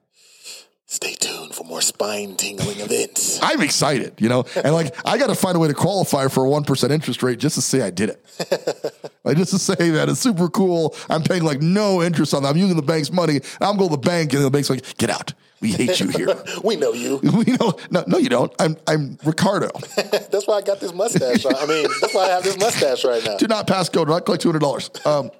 Stay 0.91 1.13
tuned 1.13 1.53
for 1.53 1.63
more 1.65 1.81
spine 1.81 2.35
tingling 2.35 2.79
events. 2.79 3.37
I'm 3.43 3.61
excited, 3.61 4.13
you 4.17 4.27
know, 4.27 4.45
and 4.55 4.73
like 4.73 4.95
I 5.05 5.19
got 5.19 5.27
to 5.27 5.35
find 5.35 5.55
a 5.55 5.59
way 5.59 5.67
to 5.67 5.75
qualify 5.75 6.27
for 6.29 6.43
a 6.43 6.49
1% 6.49 6.89
interest 6.89 7.21
rate 7.21 7.37
just 7.37 7.53
to 7.55 7.61
say 7.61 7.81
I 7.81 7.91
did 7.91 8.09
it. 8.09 9.13
like 9.23 9.37
just 9.37 9.51
to 9.51 9.59
say 9.59 9.91
that 9.91 10.09
it's 10.09 10.19
super 10.19 10.49
cool. 10.49 10.95
I'm 11.07 11.21
paying 11.21 11.43
like 11.43 11.61
no 11.61 12.01
interest 12.01 12.33
on 12.33 12.41
that. 12.41 12.49
I'm 12.49 12.57
using 12.57 12.75
the 12.75 12.81
bank's 12.81 13.11
money. 13.11 13.41
I'm 13.61 13.77
going 13.77 13.91
to 13.91 13.97
the 13.97 14.01
bank 14.01 14.33
and 14.33 14.43
the 14.43 14.49
bank's 14.49 14.71
like, 14.71 14.97
get 14.97 15.11
out. 15.11 15.33
We 15.61 15.71
hate 15.71 15.99
you 15.99 16.07
here. 16.07 16.35
we 16.63 16.75
know 16.75 16.93
you. 16.93 17.17
We 17.17 17.53
know. 17.53 17.73
No, 17.91 18.03
no, 18.07 18.17
you 18.17 18.29
don't. 18.29 18.53
I'm 18.59 18.77
I'm 18.87 19.17
Ricardo. 19.25 19.69
that's 19.95 20.47
why 20.47 20.55
I 20.55 20.61
got 20.61 20.79
this 20.79 20.93
mustache. 20.93 21.45
I 21.45 21.65
mean, 21.65 21.87
that's 22.01 22.13
why 22.13 22.25
I 22.25 22.29
have 22.29 22.43
this 22.43 22.57
mustache 22.57 23.03
right 23.03 23.23
now. 23.23 23.37
Do 23.37 23.47
not 23.47 23.67
pass 23.67 23.89
go. 23.89 24.05
Do 24.05 24.11
not 24.11 24.25
collect 24.25 24.41
two 24.43 24.49
hundred 24.49 24.59
dollars. 24.59 24.89
Um, 25.05 25.31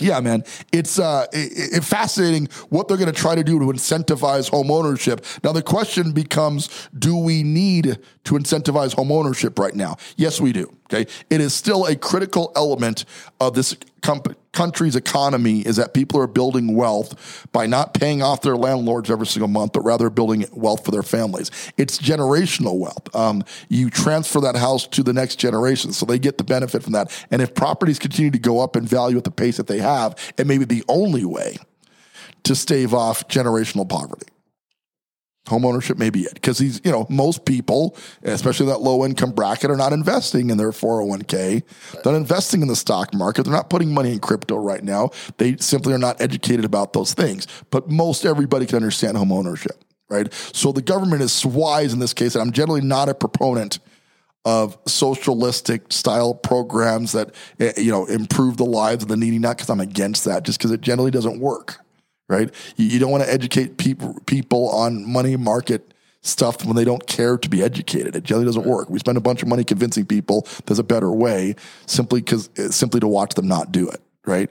yeah, 0.00 0.20
man, 0.20 0.44
it's 0.72 0.98
uh, 0.98 1.26
it, 1.32 1.76
it 1.76 1.84
fascinating 1.84 2.48
what 2.70 2.88
they're 2.88 2.96
going 2.96 3.12
to 3.12 3.18
try 3.18 3.34
to 3.34 3.44
do 3.44 3.58
to 3.58 3.66
incentivize 3.66 4.48
home 4.48 4.70
ownership. 4.70 5.24
Now, 5.44 5.52
the 5.52 5.62
question 5.62 6.12
becomes: 6.12 6.88
Do 6.98 7.16
we 7.16 7.42
need 7.42 7.98
to 8.24 8.34
incentivize 8.34 8.94
home 8.94 9.12
ownership 9.12 9.58
right 9.58 9.74
now? 9.74 9.96
Yes, 10.16 10.40
we 10.40 10.52
do. 10.52 10.74
Okay, 10.92 11.10
it 11.30 11.40
is 11.40 11.54
still 11.54 11.86
a 11.86 11.96
critical 11.96 12.52
element 12.54 13.04
of 13.40 13.54
this 13.54 13.74
company 14.02 14.36
country's 14.52 14.96
economy 14.96 15.60
is 15.60 15.76
that 15.76 15.94
people 15.94 16.20
are 16.20 16.26
building 16.26 16.74
wealth 16.74 17.46
by 17.52 17.66
not 17.66 17.94
paying 17.94 18.22
off 18.22 18.42
their 18.42 18.56
landlords 18.56 19.10
every 19.10 19.26
single 19.26 19.48
month, 19.48 19.72
but 19.72 19.80
rather 19.80 20.10
building 20.10 20.44
wealth 20.52 20.84
for 20.84 20.90
their 20.90 21.02
families. 21.02 21.50
It's 21.78 21.98
generational 21.98 22.78
wealth. 22.78 23.14
Um, 23.16 23.44
you 23.70 23.88
transfer 23.88 24.40
that 24.40 24.56
house 24.56 24.86
to 24.88 25.02
the 25.02 25.14
next 25.14 25.36
generation, 25.36 25.92
so 25.92 26.04
they 26.04 26.18
get 26.18 26.36
the 26.36 26.44
benefit 26.44 26.82
from 26.82 26.92
that. 26.92 27.10
And 27.30 27.40
if 27.40 27.54
properties 27.54 27.98
continue 27.98 28.30
to 28.30 28.38
go 28.38 28.60
up 28.60 28.76
in 28.76 28.84
value 28.84 29.16
at 29.16 29.24
the 29.24 29.30
pace 29.30 29.56
that 29.56 29.68
they 29.68 29.78
have, 29.78 30.16
it 30.36 30.46
may 30.46 30.58
be 30.58 30.66
the 30.66 30.84
only 30.86 31.24
way 31.24 31.56
to 32.42 32.54
stave 32.54 32.92
off 32.92 33.26
generational 33.28 33.88
poverty 33.88 34.31
home 35.48 35.64
ownership 35.64 35.98
may 35.98 36.10
be 36.10 36.20
it 36.20 36.34
because 36.34 36.58
these, 36.58 36.80
you 36.84 36.92
know, 36.92 37.06
most 37.08 37.44
people, 37.44 37.96
especially 38.22 38.66
that 38.66 38.80
low 38.80 39.04
income 39.04 39.32
bracket, 39.32 39.70
are 39.70 39.76
not 39.76 39.92
investing 39.92 40.50
in 40.50 40.56
their 40.56 40.70
401k. 40.70 41.62
They're 41.92 42.12
not 42.12 42.14
investing 42.14 42.62
in 42.62 42.68
the 42.68 42.76
stock 42.76 43.12
market. 43.12 43.44
They're 43.44 43.52
not 43.52 43.68
putting 43.68 43.92
money 43.92 44.12
in 44.12 44.20
crypto 44.20 44.56
right 44.56 44.84
now. 44.84 45.10
They 45.38 45.56
simply 45.56 45.94
are 45.94 45.98
not 45.98 46.20
educated 46.20 46.64
about 46.64 46.92
those 46.92 47.12
things. 47.12 47.48
But 47.70 47.90
most 47.90 48.24
everybody 48.24 48.66
can 48.66 48.76
understand 48.76 49.16
home 49.16 49.32
ownership, 49.32 49.84
right? 50.08 50.32
So 50.32 50.70
the 50.70 50.82
government 50.82 51.22
is 51.22 51.44
wise 51.44 51.92
in 51.92 51.98
this 51.98 52.14
case, 52.14 52.34
and 52.34 52.42
I'm 52.42 52.52
generally 52.52 52.82
not 52.82 53.08
a 53.08 53.14
proponent 53.14 53.80
of 54.44 54.76
socialistic 54.86 55.92
style 55.92 56.34
programs 56.34 57.12
that 57.12 57.32
eh, 57.60 57.72
you 57.76 57.92
know 57.92 58.06
improve 58.06 58.56
the 58.56 58.64
lives 58.64 59.04
of 59.04 59.08
the 59.08 59.16
needy. 59.16 59.38
Not 59.38 59.56
because 59.56 59.70
I'm 59.70 59.80
against 59.80 60.24
that, 60.24 60.44
just 60.44 60.58
because 60.58 60.70
it 60.70 60.80
generally 60.80 61.10
doesn't 61.10 61.40
work. 61.40 61.81
Right? 62.32 62.50
You, 62.76 62.86
you 62.86 62.98
don't 62.98 63.10
want 63.10 63.24
to 63.24 63.32
educate 63.32 63.76
people 63.76 64.18
people 64.26 64.70
on 64.70 65.10
money 65.10 65.36
market 65.36 65.92
stuff 66.22 66.64
when 66.64 66.76
they 66.76 66.84
don't 66.84 67.06
care 67.06 67.36
to 67.36 67.48
be 67.48 67.62
educated. 67.62 68.16
It 68.16 68.24
generally 68.24 68.46
doesn't 68.46 68.64
work. 68.64 68.88
We 68.88 68.98
spend 68.98 69.18
a 69.18 69.20
bunch 69.20 69.42
of 69.42 69.48
money 69.48 69.64
convincing 69.64 70.06
people 70.06 70.46
there's 70.66 70.78
a 70.78 70.84
better 70.84 71.10
way, 71.10 71.56
simply 71.86 72.20
because 72.20 72.48
simply 72.70 73.00
to 73.00 73.08
watch 73.08 73.34
them 73.34 73.46
not 73.48 73.70
do 73.70 73.88
it. 73.88 74.00
Right? 74.24 74.50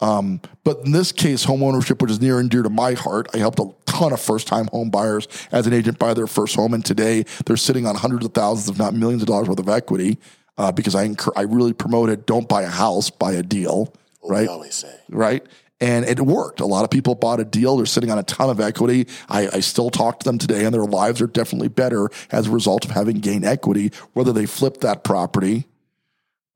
Um, 0.00 0.40
but 0.64 0.80
in 0.84 0.90
this 0.90 1.12
case, 1.12 1.44
home 1.44 1.62
ownership, 1.62 2.02
which 2.02 2.10
is 2.10 2.20
near 2.20 2.40
and 2.40 2.50
dear 2.50 2.64
to 2.64 2.68
my 2.68 2.94
heart, 2.94 3.28
I 3.32 3.38
helped 3.38 3.60
a 3.60 3.72
ton 3.86 4.12
of 4.12 4.20
first 4.20 4.48
time 4.48 4.66
home 4.66 4.90
buyers 4.90 5.28
as 5.52 5.66
an 5.68 5.72
agent 5.72 5.98
buy 5.98 6.12
their 6.12 6.26
first 6.26 6.56
home. 6.56 6.74
And 6.74 6.84
today 6.84 7.24
they're 7.46 7.56
sitting 7.56 7.86
on 7.86 7.94
hundreds 7.94 8.26
of 8.26 8.34
thousands, 8.34 8.68
if 8.68 8.78
not 8.78 8.94
millions 8.94 9.22
of 9.22 9.28
dollars 9.28 9.48
worth 9.48 9.60
of 9.60 9.68
equity 9.68 10.18
uh, 10.58 10.72
because 10.72 10.94
I, 10.94 11.04
incur- 11.04 11.32
I 11.36 11.42
really 11.42 11.72
promoted 11.72 12.26
don't 12.26 12.48
buy 12.48 12.62
a 12.62 12.68
house, 12.68 13.10
buy 13.10 13.32
a 13.32 13.42
deal. 13.42 13.94
Right. 14.24 14.48
always 14.48 14.74
say. 14.74 14.94
Right. 15.08 15.44
And 15.82 16.04
it 16.04 16.20
worked. 16.20 16.60
A 16.60 16.66
lot 16.66 16.84
of 16.84 16.90
people 16.90 17.16
bought 17.16 17.40
a 17.40 17.44
deal. 17.44 17.76
They're 17.76 17.86
sitting 17.86 18.12
on 18.12 18.18
a 18.18 18.22
ton 18.22 18.48
of 18.48 18.60
equity. 18.60 19.08
I, 19.28 19.48
I 19.48 19.60
still 19.60 19.90
talk 19.90 20.20
to 20.20 20.24
them 20.24 20.38
today, 20.38 20.64
and 20.64 20.72
their 20.72 20.84
lives 20.84 21.20
are 21.20 21.26
definitely 21.26 21.68
better 21.68 22.08
as 22.30 22.46
a 22.46 22.50
result 22.52 22.84
of 22.84 22.92
having 22.92 23.16
gained 23.18 23.44
equity, 23.44 23.90
whether 24.12 24.32
they 24.32 24.46
flipped 24.46 24.80
that 24.82 25.02
property 25.02 25.66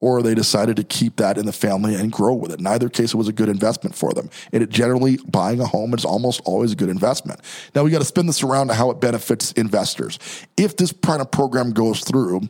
or 0.01 0.23
they 0.23 0.35
decided 0.35 0.77
to 0.77 0.85
keep 0.85 1.17
that 1.17 1.39
in 1.39 1.45
the 1.47 1.53
family 1.53 1.97
and 1.97 2.13
grow 2.13 2.35
with 2.35 2.53
it. 2.53 2.61
In 2.61 2.67
either 2.69 2.89
case, 2.89 3.15
it 3.15 3.17
was 3.17 3.27
a 3.27 3.33
good 3.33 3.49
investment 3.49 3.97
for 3.97 4.13
them. 4.13 4.31
And 4.53 4.63
it 4.63 4.69
generally, 4.69 5.19
buying 5.27 5.59
a 5.59 5.67
home 5.67 5.93
is 5.95 6.05
almost 6.05 6.41
always 6.45 6.71
a 6.71 6.77
good 6.77 6.91
investment. 6.91 7.41
Now, 7.75 7.83
we 7.83 7.91
got 7.91 7.99
to 7.99 8.05
spin 8.05 8.27
this 8.27 8.45
around 8.45 8.69
to 8.69 8.75
how 8.75 8.91
it 8.91 9.01
benefits 9.01 9.51
investors. 9.53 10.21
If 10.57 10.77
this 10.77 10.93
kind 11.03 11.21
of 11.21 11.33
program 11.33 11.73
goes 11.73 12.05
through, 12.05 12.43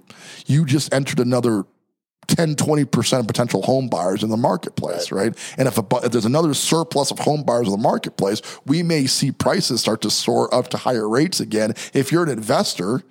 you 0.46 0.66
just 0.66 0.92
entered 0.92 1.20
another 1.20 1.64
10, 2.28 2.56
20% 2.56 3.20
of 3.20 3.26
potential 3.26 3.62
home 3.62 3.88
buyers 3.88 4.22
in 4.22 4.30
the 4.30 4.36
marketplace, 4.36 5.12
right? 5.12 5.36
And 5.56 5.68
if, 5.68 5.78
a, 5.78 5.84
if 6.04 6.12
there's 6.12 6.24
another 6.24 6.54
surplus 6.54 7.10
of 7.10 7.18
home 7.18 7.42
buyers 7.42 7.66
in 7.66 7.72
the 7.72 7.78
marketplace, 7.78 8.42
we 8.64 8.82
may 8.82 9.06
see 9.06 9.32
prices 9.32 9.80
start 9.80 10.00
to 10.02 10.10
soar 10.10 10.52
up 10.54 10.68
to 10.68 10.76
higher 10.76 11.08
rates 11.08 11.40
again. 11.40 11.74
If 11.92 12.12
you're 12.12 12.24
an 12.24 12.28
investor, 12.28 13.02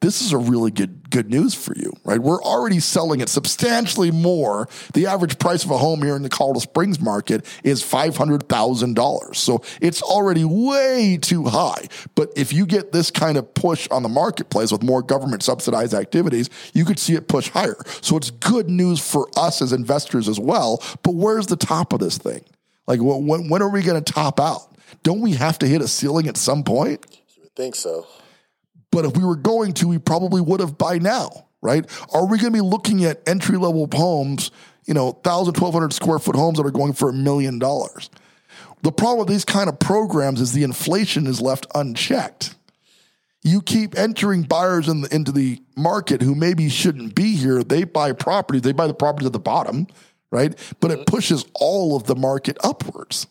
this 0.00 0.20
is 0.20 0.32
a 0.32 0.38
really 0.38 0.70
good 0.70 1.10
good 1.10 1.30
news 1.30 1.54
for 1.54 1.74
you, 1.74 1.92
right? 2.04 2.20
We're 2.20 2.42
already 2.42 2.80
selling 2.80 3.20
it 3.20 3.28
substantially 3.28 4.10
more. 4.10 4.68
The 4.92 5.06
average 5.06 5.38
price 5.38 5.64
of 5.64 5.70
a 5.70 5.78
home 5.78 6.02
here 6.02 6.14
in 6.16 6.22
the 6.22 6.28
Colorado 6.28 6.60
Springs 6.60 7.00
market 7.00 7.46
is 7.64 7.82
five 7.82 8.16
hundred 8.16 8.48
thousand 8.48 8.94
dollars, 8.94 9.38
so 9.38 9.62
it's 9.80 10.02
already 10.02 10.44
way 10.44 11.18
too 11.20 11.44
high. 11.44 11.86
But 12.14 12.30
if 12.36 12.52
you 12.52 12.66
get 12.66 12.92
this 12.92 13.10
kind 13.10 13.38
of 13.38 13.54
push 13.54 13.88
on 13.90 14.02
the 14.02 14.08
marketplace 14.08 14.70
with 14.70 14.82
more 14.82 15.02
government 15.02 15.42
subsidized 15.42 15.94
activities, 15.94 16.50
you 16.74 16.84
could 16.84 16.98
see 16.98 17.14
it 17.14 17.26
push 17.26 17.48
higher. 17.48 17.76
So 18.02 18.16
it's 18.16 18.30
good 18.30 18.68
news 18.68 19.00
for 19.00 19.28
us 19.36 19.62
as 19.62 19.72
investors 19.72 20.28
as 20.28 20.38
well. 20.38 20.82
But 21.02 21.14
where's 21.14 21.46
the 21.46 21.56
top 21.56 21.92
of 21.92 22.00
this 22.00 22.18
thing? 22.18 22.44
Like, 22.86 23.00
when, 23.00 23.48
when 23.48 23.62
are 23.62 23.68
we 23.68 23.82
going 23.82 24.02
to 24.02 24.12
top 24.12 24.38
out? 24.38 24.76
Don't 25.02 25.20
we 25.20 25.32
have 25.32 25.58
to 25.60 25.66
hit 25.66 25.80
a 25.80 25.88
ceiling 25.88 26.28
at 26.28 26.36
some 26.36 26.62
point? 26.62 27.04
Would 27.42 27.54
think 27.56 27.74
so. 27.74 28.06
But 28.96 29.04
if 29.04 29.14
we 29.14 29.26
were 29.26 29.36
going 29.36 29.74
to, 29.74 29.88
we 29.88 29.98
probably 29.98 30.40
would 30.40 30.60
have 30.60 30.78
by 30.78 30.96
now, 30.96 31.48
right? 31.60 31.84
Are 32.14 32.24
we 32.24 32.38
going 32.38 32.50
to 32.50 32.56
be 32.56 32.62
looking 32.62 33.04
at 33.04 33.20
entry 33.28 33.58
level 33.58 33.86
homes, 33.92 34.50
you 34.86 34.94
know, 34.94 35.08
1,000, 35.08 35.48
1,200 35.48 35.92
square 35.92 36.18
foot 36.18 36.34
homes 36.34 36.56
that 36.56 36.64
are 36.64 36.70
going 36.70 36.94
for 36.94 37.10
a 37.10 37.12
million 37.12 37.58
dollars? 37.58 38.08
The 38.80 38.92
problem 38.92 39.18
with 39.18 39.28
these 39.28 39.44
kind 39.44 39.68
of 39.68 39.78
programs 39.78 40.40
is 40.40 40.54
the 40.54 40.62
inflation 40.62 41.26
is 41.26 41.42
left 41.42 41.66
unchecked. 41.74 42.54
You 43.42 43.60
keep 43.60 43.98
entering 43.98 44.44
buyers 44.44 44.88
in 44.88 45.02
the, 45.02 45.14
into 45.14 45.30
the 45.30 45.60
market 45.76 46.22
who 46.22 46.34
maybe 46.34 46.70
shouldn't 46.70 47.14
be 47.14 47.36
here. 47.36 47.62
They 47.62 47.84
buy 47.84 48.12
properties, 48.12 48.62
they 48.62 48.72
buy 48.72 48.86
the 48.86 48.94
properties 48.94 49.26
at 49.26 49.34
the 49.34 49.38
bottom, 49.38 49.88
right? 50.30 50.58
But 50.80 50.90
it 50.90 51.06
pushes 51.06 51.44
all 51.52 51.96
of 51.96 52.04
the 52.04 52.16
market 52.16 52.56
upwards 52.64 53.26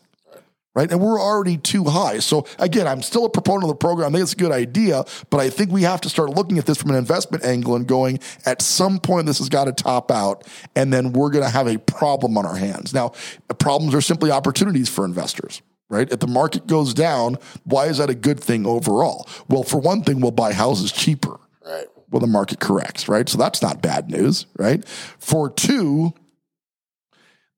right? 0.76 0.92
And 0.92 1.00
we're 1.00 1.20
already 1.20 1.56
too 1.56 1.84
high. 1.84 2.18
So 2.18 2.46
again, 2.58 2.86
I'm 2.86 3.00
still 3.02 3.24
a 3.24 3.30
proponent 3.30 3.64
of 3.64 3.70
the 3.70 3.76
program. 3.76 4.10
I 4.10 4.12
think 4.12 4.22
it's 4.22 4.34
a 4.34 4.36
good 4.36 4.52
idea, 4.52 5.04
but 5.30 5.40
I 5.40 5.48
think 5.48 5.72
we 5.72 5.82
have 5.82 6.02
to 6.02 6.10
start 6.10 6.30
looking 6.30 6.58
at 6.58 6.66
this 6.66 6.76
from 6.76 6.90
an 6.90 6.96
investment 6.96 7.44
angle 7.44 7.74
and 7.74 7.86
going, 7.86 8.20
at 8.44 8.60
some 8.60 8.98
point, 9.00 9.26
this 9.26 9.38
has 9.38 9.48
got 9.48 9.64
to 9.64 9.72
top 9.72 10.10
out, 10.10 10.46
and 10.76 10.92
then 10.92 11.14
we're 11.14 11.30
going 11.30 11.44
to 11.44 11.50
have 11.50 11.66
a 11.66 11.78
problem 11.78 12.36
on 12.36 12.44
our 12.44 12.56
hands. 12.56 12.92
Now, 12.92 13.12
problems 13.58 13.94
are 13.94 14.02
simply 14.02 14.30
opportunities 14.30 14.88
for 14.88 15.04
investors. 15.04 15.62
Right? 15.88 16.10
If 16.10 16.18
the 16.18 16.26
market 16.26 16.66
goes 16.66 16.92
down, 16.92 17.36
why 17.62 17.86
is 17.86 17.98
that 17.98 18.10
a 18.10 18.14
good 18.14 18.40
thing 18.40 18.66
overall? 18.66 19.28
Well, 19.48 19.62
for 19.62 19.78
one 19.78 20.02
thing, 20.02 20.20
we'll 20.20 20.32
buy 20.32 20.52
houses 20.52 20.90
cheaper. 20.90 21.38
Right. 21.64 21.86
Well, 22.10 22.18
the 22.18 22.26
market 22.26 22.58
corrects, 22.58 23.08
right? 23.08 23.28
So 23.28 23.38
that's 23.38 23.62
not 23.62 23.82
bad 23.82 24.10
news, 24.10 24.46
right? 24.58 24.84
For 24.86 25.48
two, 25.48 26.12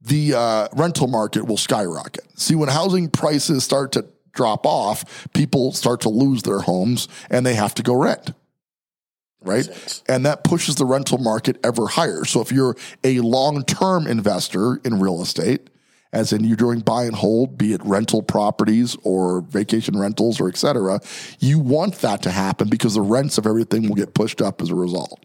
the 0.08 0.34
uh, 0.34 0.68
rental 0.74 1.06
market 1.06 1.46
will 1.46 1.56
skyrocket. 1.56 2.26
See, 2.38 2.54
when 2.54 2.68
housing 2.68 3.08
prices 3.08 3.64
start 3.64 3.92
to 3.92 4.06
drop 4.32 4.66
off, 4.66 5.28
people 5.32 5.72
start 5.72 6.00
to 6.02 6.08
lose 6.08 6.42
their 6.42 6.60
homes 6.60 7.08
and 7.30 7.44
they 7.44 7.54
have 7.54 7.74
to 7.74 7.82
go 7.82 7.94
rent. 7.94 8.32
Right. 9.40 10.02
And 10.08 10.26
that 10.26 10.42
pushes 10.42 10.74
the 10.74 10.84
rental 10.84 11.18
market 11.18 11.58
ever 11.62 11.86
higher. 11.86 12.24
So 12.24 12.40
if 12.40 12.50
you're 12.50 12.76
a 13.04 13.20
long 13.20 13.64
term 13.64 14.06
investor 14.06 14.80
in 14.84 14.98
real 14.98 15.22
estate, 15.22 15.70
as 16.12 16.32
in 16.32 16.42
you're 16.42 16.56
doing 16.56 16.80
buy 16.80 17.04
and 17.04 17.14
hold, 17.14 17.56
be 17.56 17.72
it 17.72 17.84
rental 17.84 18.22
properties 18.22 18.96
or 19.04 19.42
vacation 19.42 19.96
rentals 19.96 20.40
or 20.40 20.48
et 20.48 20.56
cetera, 20.56 21.00
you 21.38 21.58
want 21.58 21.96
that 21.96 22.22
to 22.22 22.30
happen 22.30 22.68
because 22.68 22.94
the 22.94 23.00
rents 23.02 23.38
of 23.38 23.46
everything 23.46 23.88
will 23.88 23.94
get 23.94 24.14
pushed 24.14 24.40
up 24.42 24.60
as 24.60 24.70
a 24.70 24.74
result. 24.74 25.22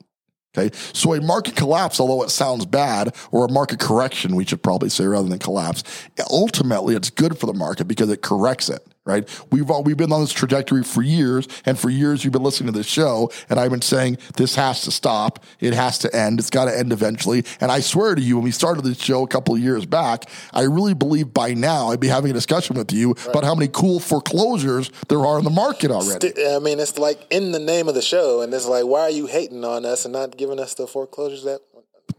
Okay. 0.55 0.75
So 0.93 1.13
a 1.13 1.21
market 1.21 1.55
collapse, 1.55 1.99
although 1.99 2.23
it 2.23 2.29
sounds 2.29 2.65
bad, 2.65 3.15
or 3.31 3.45
a 3.45 3.51
market 3.51 3.79
correction, 3.79 4.35
we 4.35 4.45
should 4.45 4.61
probably 4.61 4.89
say 4.89 5.05
rather 5.05 5.27
than 5.27 5.39
collapse, 5.39 5.83
ultimately 6.29 6.95
it's 6.95 7.09
good 7.09 7.39
for 7.39 7.47
the 7.47 7.53
market 7.53 7.85
because 7.85 8.09
it 8.09 8.21
corrects 8.21 8.69
it. 8.69 8.85
Right. 9.05 9.27
We've 9.51 9.69
all, 9.69 9.83
we've 9.83 9.97
been 9.97 10.13
on 10.13 10.21
this 10.21 10.31
trajectory 10.31 10.81
for 10.81 11.01
years, 11.01 11.45
and 11.65 11.77
for 11.77 11.89
years 11.89 12.23
you've 12.23 12.31
been 12.31 12.43
listening 12.43 12.71
to 12.71 12.79
this 12.79 12.87
show, 12.87 13.31
and 13.49 13.59
I've 13.59 13.69
been 13.69 13.81
saying 13.81 14.17
this 14.37 14.55
has 14.55 14.81
to 14.83 14.91
stop. 14.91 15.43
It 15.59 15.73
has 15.73 15.99
to 15.99 16.15
end. 16.15 16.39
It's 16.39 16.49
got 16.49 16.65
to 16.65 16.77
end 16.77 16.93
eventually. 16.93 17.43
And 17.59 17.69
I 17.69 17.81
swear 17.81 18.15
to 18.15 18.21
you, 18.21 18.37
when 18.37 18.45
we 18.45 18.51
started 18.51 18.85
this 18.85 19.01
show 19.01 19.23
a 19.23 19.27
couple 19.27 19.55
of 19.55 19.59
years 19.59 19.85
back, 19.85 20.29
I 20.53 20.61
really 20.61 20.93
believe 20.93 21.33
by 21.33 21.53
now 21.53 21.89
I'd 21.89 21.99
be 21.99 22.07
having 22.07 22.31
a 22.31 22.33
discussion 22.33 22.77
with 22.77 22.93
you 22.93 23.11
about 23.27 23.43
how 23.43 23.53
many 23.55 23.69
cool 23.73 23.99
foreclosures 23.99 24.89
there 25.09 25.25
are 25.25 25.37
in 25.37 25.43
the 25.43 25.49
market 25.49 25.91
already. 25.91 26.31
I 26.47 26.59
mean, 26.59 26.79
it's 26.79 26.97
like 26.97 27.27
in 27.29 27.51
the 27.51 27.59
name 27.59 27.89
of 27.89 27.95
the 27.95 28.01
show, 28.01 28.41
and 28.41 28.53
it's 28.53 28.67
like, 28.67 28.85
why 28.85 29.01
are 29.01 29.09
you 29.09 29.25
hating 29.25 29.65
on 29.65 29.83
us 29.85 30.05
and 30.05 30.13
not 30.13 30.37
giving 30.37 30.61
us 30.61 30.75
the 30.75 30.87
foreclosures 30.87 31.43
that? 31.43 31.59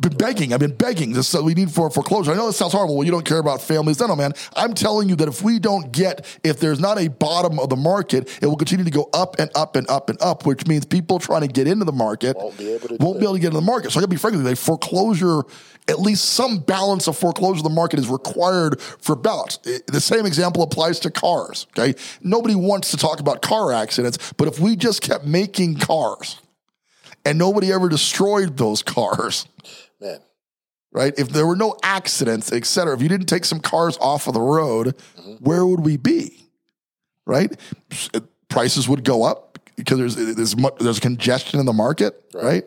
Been 0.00 0.16
begging. 0.16 0.52
I've 0.52 0.60
been 0.60 0.74
begging. 0.74 1.12
This 1.12 1.28
so 1.28 1.42
we 1.42 1.54
need 1.54 1.70
for 1.70 1.90
foreclosure. 1.90 2.32
I 2.32 2.34
know 2.34 2.46
this 2.46 2.56
sounds 2.56 2.72
horrible. 2.72 2.96
Well, 2.96 3.04
you 3.04 3.10
don't 3.10 3.24
care 3.24 3.38
about 3.38 3.60
families. 3.60 4.00
No, 4.00 4.06
no, 4.06 4.16
man. 4.16 4.32
I'm 4.56 4.74
telling 4.74 5.08
you 5.08 5.16
that 5.16 5.28
if 5.28 5.42
we 5.42 5.58
don't 5.58 5.92
get, 5.92 6.26
if 6.44 6.60
there's 6.60 6.80
not 6.80 6.98
a 6.98 7.08
bottom 7.08 7.58
of 7.58 7.68
the 7.68 7.76
market, 7.76 8.38
it 8.42 8.46
will 8.46 8.56
continue 8.56 8.84
to 8.84 8.90
go 8.90 9.08
up 9.12 9.36
and 9.38 9.50
up 9.54 9.76
and 9.76 9.88
up 9.90 10.10
and 10.10 10.20
up, 10.22 10.46
which 10.46 10.66
means 10.66 10.84
people 10.84 11.18
trying 11.18 11.42
to 11.42 11.48
get 11.48 11.66
into 11.66 11.84
the 11.84 11.92
market 11.92 12.36
Won't 12.36 12.56
be 12.58 12.72
able 12.72 12.88
to 12.88 12.96
won't 13.00 13.18
be 13.18 13.24
able 13.24 13.34
to 13.34 13.40
get 13.40 13.48
into 13.48 13.60
the 13.60 13.66
market. 13.66 13.90
So 13.92 13.98
I 13.98 14.02
got 14.02 14.06
to 14.06 14.10
be 14.10 14.16
frank 14.16 14.36
with 14.36 14.46
you. 14.46 14.56
Foreclosure, 14.56 15.42
at 15.88 16.00
least 16.00 16.24
some 16.26 16.58
balance 16.58 17.06
of 17.06 17.16
foreclosure 17.16 17.58
of 17.58 17.64
the 17.64 17.70
market 17.70 17.98
is 17.98 18.08
required 18.08 18.80
for 18.80 19.16
balance. 19.16 19.58
It- 19.64 19.86
the 19.86 20.00
same 20.00 20.26
example 20.26 20.62
applies 20.62 20.98
to 21.00 21.10
cars. 21.10 21.66
Okay, 21.78 21.98
nobody 22.22 22.54
wants 22.54 22.90
to 22.90 22.96
talk 22.96 23.20
about 23.20 23.42
car 23.42 23.72
accidents, 23.72 24.32
but 24.36 24.48
if 24.48 24.58
we 24.58 24.76
just 24.76 25.02
kept 25.02 25.24
making 25.24 25.76
cars 25.78 26.40
and 27.24 27.38
nobody 27.38 27.72
ever 27.72 27.88
destroyed 27.88 28.56
those 28.56 28.82
cars 28.82 29.46
Man, 30.00 30.20
right? 30.92 31.12
If 31.18 31.28
there 31.28 31.46
were 31.46 31.56
no 31.56 31.76
accidents, 31.82 32.52
et 32.52 32.66
cetera, 32.66 32.94
if 32.94 33.02
you 33.02 33.08
didn't 33.08 33.26
take 33.26 33.44
some 33.44 33.60
cars 33.60 33.96
off 34.00 34.26
of 34.26 34.34
the 34.34 34.40
road, 34.40 34.96
mm-hmm. 35.18 35.34
where 35.44 35.64
would 35.66 35.80
we 35.80 35.96
be? 35.96 36.48
Right? 37.26 37.58
Prices 38.48 38.88
would 38.88 39.04
go 39.04 39.24
up 39.24 39.58
because 39.76 39.98
there's 39.98 40.16
there's 40.16 40.56
mu- 40.56 40.70
there's 40.78 41.00
congestion 41.00 41.60
in 41.60 41.66
the 41.66 41.72
market, 41.72 42.22
right? 42.34 42.64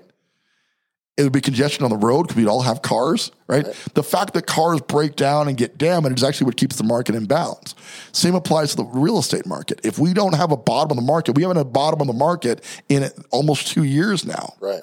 It 1.18 1.24
would 1.24 1.34
be 1.34 1.42
congestion 1.42 1.84
on 1.84 1.90
the 1.90 1.98
road 1.98 2.24
because 2.24 2.36
we'd 2.36 2.48
all 2.48 2.62
have 2.62 2.84
cars, 2.84 3.32
right? 3.48 3.66
The 3.96 4.04
fact 4.04 4.36
that 4.36 4.46
cars 4.46 4.82
break 4.82 5.16
down 5.16 5.48
and 5.48 5.58
get 5.58 5.76
damaged 5.76 6.18
is 6.18 6.24
actually 6.24 6.46
what 6.46 6.58
keeps 6.58 6.76
the 6.76 6.84
market 6.84 7.16
in 7.16 7.26
balance. 7.26 7.74
Same 8.12 8.36
applies 8.36 8.72
to 8.72 8.78
the 8.78 8.86
real 8.86 9.18
estate 9.18 9.48
market. 9.48 9.82
If 9.84 9.98
we 9.98 10.14
don't 10.14 10.36
have 10.36 10.52
a 10.52 10.58
bottom 10.58 10.92
of 10.92 11.04
the 11.04 11.08
market, 11.08 11.36
we 11.36 11.42
haven't 11.42 11.58
had 11.58 11.66
a 11.66 11.70
bottom 11.70 12.02
of 12.02 12.08
the 12.08 12.14
market 12.14 12.64
in 12.88 13.10
almost 13.32 13.68
two 13.68 13.84
years 13.84 14.26
now 14.26 14.54
right. 14.60 14.82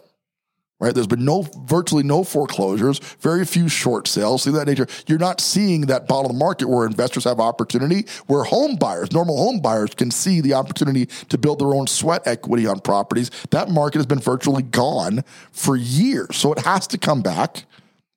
Right? 0.80 0.94
There's 0.94 1.06
been 1.06 1.24
no 1.24 1.46
virtually 1.64 2.02
no 2.02 2.24
foreclosures, 2.24 2.98
very 3.20 3.44
few 3.44 3.68
short 3.68 4.08
sales, 4.08 4.44
things 4.44 4.56
of 4.56 4.64
that 4.64 4.70
nature. 4.70 4.87
You're 5.06 5.18
not 5.18 5.40
seeing 5.40 5.82
that 5.82 6.08
bottom 6.08 6.26
of 6.26 6.32
the 6.32 6.38
market 6.38 6.68
where 6.68 6.87
investors 6.87 7.24
have 7.24 7.40
opportunity, 7.40 8.06
where 8.26 8.44
home 8.44 8.76
buyers, 8.76 9.12
normal 9.12 9.37
home 9.37 9.60
buyers, 9.60 9.94
can 9.94 10.10
see 10.10 10.40
the 10.40 10.54
opportunity 10.54 11.06
to 11.06 11.38
build 11.38 11.60
their 11.60 11.74
own 11.74 11.87
sweat 11.87 12.26
equity 12.26 12.66
on 12.66 12.80
properties. 12.80 13.30
That 13.50 13.70
market 13.70 13.98
has 13.98 14.06
been 14.06 14.20
virtually 14.20 14.62
gone 14.62 15.24
for 15.52 15.76
years, 15.76 16.37
so 16.37 16.52
it 16.52 16.60
has 16.60 16.87
to 16.88 16.98
come 16.98 17.22
back, 17.22 17.64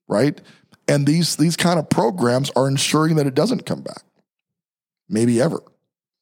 right? 0.07 0.39
And 0.87 1.05
these 1.05 1.35
these 1.35 1.57
kind 1.57 1.79
of 1.79 1.89
programs 1.89 2.49
are 2.55 2.67
ensuring 2.67 3.15
that 3.15 3.27
it 3.27 3.35
doesn't 3.35 3.65
come 3.65 3.81
back, 3.81 4.03
maybe 5.09 5.39
ever 5.39 5.61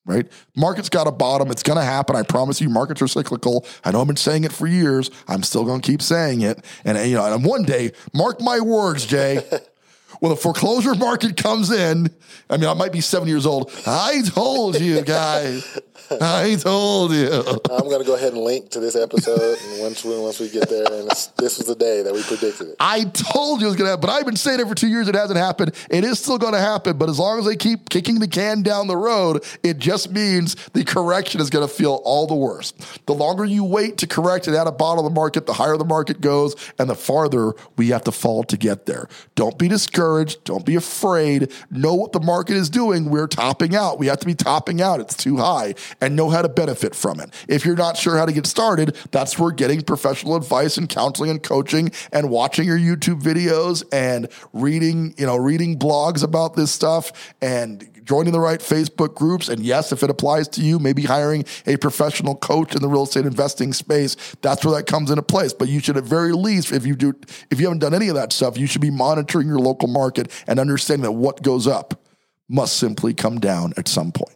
right? 0.05 0.31
Market's 0.55 0.89
got 0.89 1.07
a 1.07 1.11
bottom. 1.11 1.51
It's 1.51 1.63
going 1.63 1.77
to 1.77 1.83
happen. 1.83 2.15
I 2.15 2.23
promise 2.23 2.61
you, 2.61 2.69
markets 2.69 3.01
are 3.01 3.07
cyclical. 3.07 3.65
I 3.83 3.91
know 3.91 4.01
I've 4.01 4.07
been 4.07 4.15
saying 4.15 4.43
it 4.43 4.51
for 4.51 4.67
years. 4.67 5.09
I'm 5.27 5.43
still 5.43 5.65
going 5.65 5.81
to 5.81 5.91
keep 5.91 6.01
saying 6.01 6.41
it. 6.41 6.63
And, 6.83 6.97
you 7.09 7.15
know, 7.15 7.33
and 7.33 7.43
one 7.43 7.63
day, 7.63 7.91
mark 8.13 8.39
my 8.41 8.59
words, 8.59 9.05
Jay, 9.05 9.43
when 10.19 10.29
the 10.29 10.35
foreclosure 10.35 10.95
market 10.95 11.37
comes 11.37 11.71
in, 11.71 12.09
I 12.49 12.57
mean, 12.57 12.69
I 12.69 12.73
might 12.73 12.91
be 12.91 13.01
seven 13.01 13.27
years 13.27 13.45
old. 13.45 13.71
I 13.85 14.21
told 14.27 14.79
you 14.79 15.01
guys. 15.01 15.79
I 16.21 16.55
told 16.55 17.13
you. 17.13 17.27
I'm 17.71 17.89
going 17.89 17.99
to 17.99 18.05
go 18.05 18.15
ahead 18.15 18.33
and 18.33 18.41
link 18.43 18.69
to 18.71 18.79
this 18.79 18.95
episode, 18.95 19.57
and 19.57 19.81
once 19.81 20.05
we 20.05 20.15
once 20.19 20.39
we 20.39 20.49
get 20.49 20.69
there, 20.69 20.85
and 20.91 21.09
this 21.09 21.57
was 21.57 21.65
the 21.65 21.75
day 21.75 22.03
that 22.03 22.13
we 22.13 22.21
predicted 22.21 22.69
it. 22.69 22.75
I 22.79 23.05
told 23.05 23.61
you 23.61 23.67
it 23.67 23.69
was 23.69 23.75
going 23.75 23.87
to 23.87 23.91
happen, 23.91 24.01
but 24.01 24.09
I've 24.11 24.25
been 24.25 24.35
saying 24.35 24.59
it 24.59 24.67
for 24.67 24.75
two 24.75 24.87
years. 24.87 25.07
It 25.07 25.15
hasn't 25.15 25.39
happened. 25.39 25.73
It 25.89 26.03
is 26.03 26.19
still 26.19 26.37
going 26.37 26.53
to 26.53 26.59
happen, 26.59 26.97
but 26.97 27.09
as 27.09 27.17
long 27.17 27.39
as 27.39 27.45
they 27.45 27.55
keep 27.55 27.89
kicking 27.89 28.19
the 28.19 28.27
can 28.27 28.61
down 28.61 28.87
the 28.87 28.97
road, 28.97 29.43
it 29.63 29.79
just 29.79 30.11
means 30.11 30.55
the 30.73 30.83
correction 30.83 31.41
is 31.41 31.49
going 31.49 31.67
to 31.67 31.73
feel 31.73 32.01
all 32.03 32.27
the 32.27 32.35
worse. 32.35 32.73
The 33.07 33.15
longer 33.15 33.43
you 33.43 33.63
wait 33.63 33.97
to 33.99 34.07
correct 34.07 34.47
it 34.47 34.53
at 34.53 34.67
a 34.67 34.71
bottom 34.71 35.03
of 35.03 35.11
the 35.11 35.15
market, 35.15 35.47
the 35.47 35.53
higher 35.53 35.77
the 35.77 35.85
market 35.85 36.21
goes, 36.21 36.55
and 36.77 36.87
the 36.87 36.95
farther 36.95 37.53
we 37.77 37.89
have 37.89 38.03
to 38.03 38.11
fall 38.11 38.43
to 38.43 38.57
get 38.57 38.85
there. 38.85 39.09
Don't 39.33 39.57
be 39.57 39.67
discouraged. 39.67 40.04
Don't 40.43 40.65
be 40.65 40.75
afraid. 40.75 41.51
Know 41.69 41.93
what 41.93 42.11
the 42.11 42.19
market 42.19 42.55
is 42.55 42.69
doing. 42.69 43.09
We're 43.09 43.27
topping 43.27 43.75
out. 43.75 43.99
We 43.99 44.07
have 44.07 44.19
to 44.19 44.25
be 44.25 44.35
topping 44.35 44.81
out. 44.81 44.99
It's 44.99 45.15
too 45.15 45.37
high 45.37 45.75
and 46.01 46.15
know 46.15 46.29
how 46.29 46.41
to 46.41 46.49
benefit 46.49 46.95
from 46.95 47.19
it. 47.19 47.33
If 47.47 47.65
you're 47.65 47.75
not 47.75 47.97
sure 47.97 48.17
how 48.17 48.25
to 48.25 48.33
get 48.33 48.45
started, 48.45 48.95
that's 49.11 49.39
where 49.39 49.51
getting 49.51 49.81
professional 49.81 50.35
advice 50.35 50.77
and 50.77 50.87
counseling 50.87 51.29
and 51.29 51.41
coaching 51.41 51.91
and 52.11 52.29
watching 52.29 52.65
your 52.65 52.77
YouTube 52.77 53.21
videos 53.21 53.83
and 53.91 54.27
reading, 54.53 55.13
you 55.17 55.25
know, 55.25 55.35
reading 55.35 55.77
blogs 55.77 56.23
about 56.23 56.55
this 56.55 56.71
stuff 56.71 57.33
and 57.41 57.94
joining 58.05 58.31
the 58.31 58.39
right 58.39 58.61
Facebook 58.61 59.15
groups. 59.15 59.49
And 59.49 59.61
yes, 59.61 59.91
if 59.91 60.03
it 60.03 60.09
applies 60.09 60.47
to 60.49 60.61
you, 60.61 60.79
maybe 60.79 61.03
hiring 61.03 61.43
a 61.65 61.75
professional 61.77 62.35
coach 62.35 62.75
in 62.75 62.81
the 62.81 62.87
real 62.87 63.03
estate 63.03 63.25
investing 63.25 63.73
space, 63.73 64.15
that's 64.41 64.63
where 64.63 64.75
that 64.75 64.87
comes 64.87 65.09
into 65.09 65.23
place. 65.23 65.53
But 65.53 65.67
you 65.67 65.81
should 65.81 65.97
at 65.97 66.03
very 66.05 66.31
least, 66.31 66.71
if 66.71 66.85
you 66.85 66.95
do, 66.95 67.13
if 67.51 67.59
you 67.59 67.65
haven't 67.65 67.79
done 67.79 67.93
any 67.93 68.07
of 68.07 68.15
that 68.15 68.31
stuff, 68.31 68.57
you 68.57 68.67
should 68.67 68.81
be 68.81 68.91
monitoring 68.91 69.47
your 69.47 69.59
local 69.59 69.89
market 69.89 70.31
and 70.47 70.59
understanding 70.59 71.03
that 71.03 71.11
what 71.11 71.41
goes 71.41 71.67
up 71.67 71.99
must 72.47 72.77
simply 72.77 73.13
come 73.13 73.39
down 73.39 73.73
at 73.75 73.87
some 73.87 74.11
point 74.11 74.35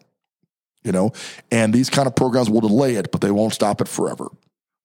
you 0.84 0.92
know, 0.92 1.12
and 1.52 1.74
these 1.74 1.90
kind 1.90 2.08
of 2.08 2.16
programs 2.16 2.50
will 2.50 2.62
delay 2.62 2.96
it, 2.96 3.12
but 3.12 3.22
they 3.22 3.32
won't 3.32 3.54
stop 3.54 3.82
it 3.82 3.88
forever. 3.88 4.28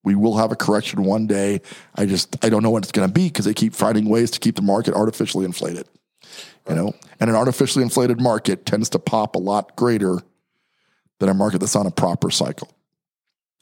We 0.03 0.15
will 0.15 0.37
have 0.37 0.53
a 0.53 0.57
correction 0.57 1.05
one 1.05 1.27
day. 1.27 1.63
I 1.95 2.07
just 2.07 2.45
I 2.45 2.51
don't 2.51 2.63
know 2.63 2.71
when 2.71 2.83
it's 2.83 2.93
going 2.93 3.09
to 3.09 3.13
be 3.13 3.29
because 3.29 3.47
they 3.47 3.55
keep 3.55 3.75
finding 3.75 4.09
ways 4.09 4.31
to 4.33 4.41
keep 4.41 4.57
the 4.57 4.63
market 4.63 4.95
artificially 4.95 5.45
inflated. 5.45 5.89
You 6.69 6.75
know, 6.75 6.95
and 7.21 7.29
an 7.29 7.37
artificially 7.37 7.83
inflated 7.83 8.21
market 8.21 8.65
tends 8.65 8.89
to 8.91 8.99
pop 8.99 9.37
a 9.37 9.39
lot 9.39 9.77
greater 9.77 10.21
than 11.19 11.29
a 11.29 11.35
market 11.35 11.59
that's 11.59 11.77
on 11.77 11.87
a 11.87 11.91
proper 11.91 12.31
cycle. 12.31 12.71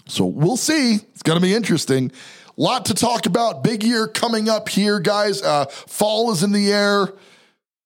So 0.07 0.25
we'll 0.25 0.57
see. 0.57 0.95
It's 0.95 1.23
going 1.23 1.39
to 1.39 1.43
be 1.43 1.55
interesting. 1.55 2.13
Lot 2.57 2.87
to 2.87 2.95
talk 2.95 3.27
about. 3.27 3.65
Big 3.65 3.83
year 3.83 4.07
coming 4.07 4.49
up 4.49 4.69
here, 4.69 5.01
guys. 5.01 5.43
Uh, 5.43 5.67
fall 5.67 6.33
is 6.33 6.43
in 6.43 6.53
the 6.53 6.73
air. 6.73 7.13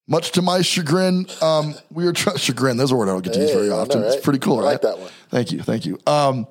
Much 0.08 0.32
to 0.32 0.42
my 0.42 0.62
chagrin, 0.62 1.26
um, 1.42 1.74
we 1.90 2.06
are 2.06 2.12
trying 2.12 2.36
chagrin. 2.38 2.76
There's 2.76 2.92
a 2.92 2.96
word 2.96 3.08
I 3.08 3.12
don't 3.12 3.24
get 3.24 3.32
to 3.32 3.40
use 3.40 3.50
very 3.50 3.70
often. 3.70 4.00
Know, 4.00 4.06
right? 4.06 4.14
It's 4.14 4.24
pretty 4.24 4.38
cool, 4.38 4.60
I 4.60 4.62
right? 4.62 4.72
like 4.72 4.82
that 4.82 4.98
one. 5.00 5.10
Thank 5.30 5.50
you, 5.50 5.62
thank 5.62 5.84
you. 5.84 5.98
Um, 6.06 6.46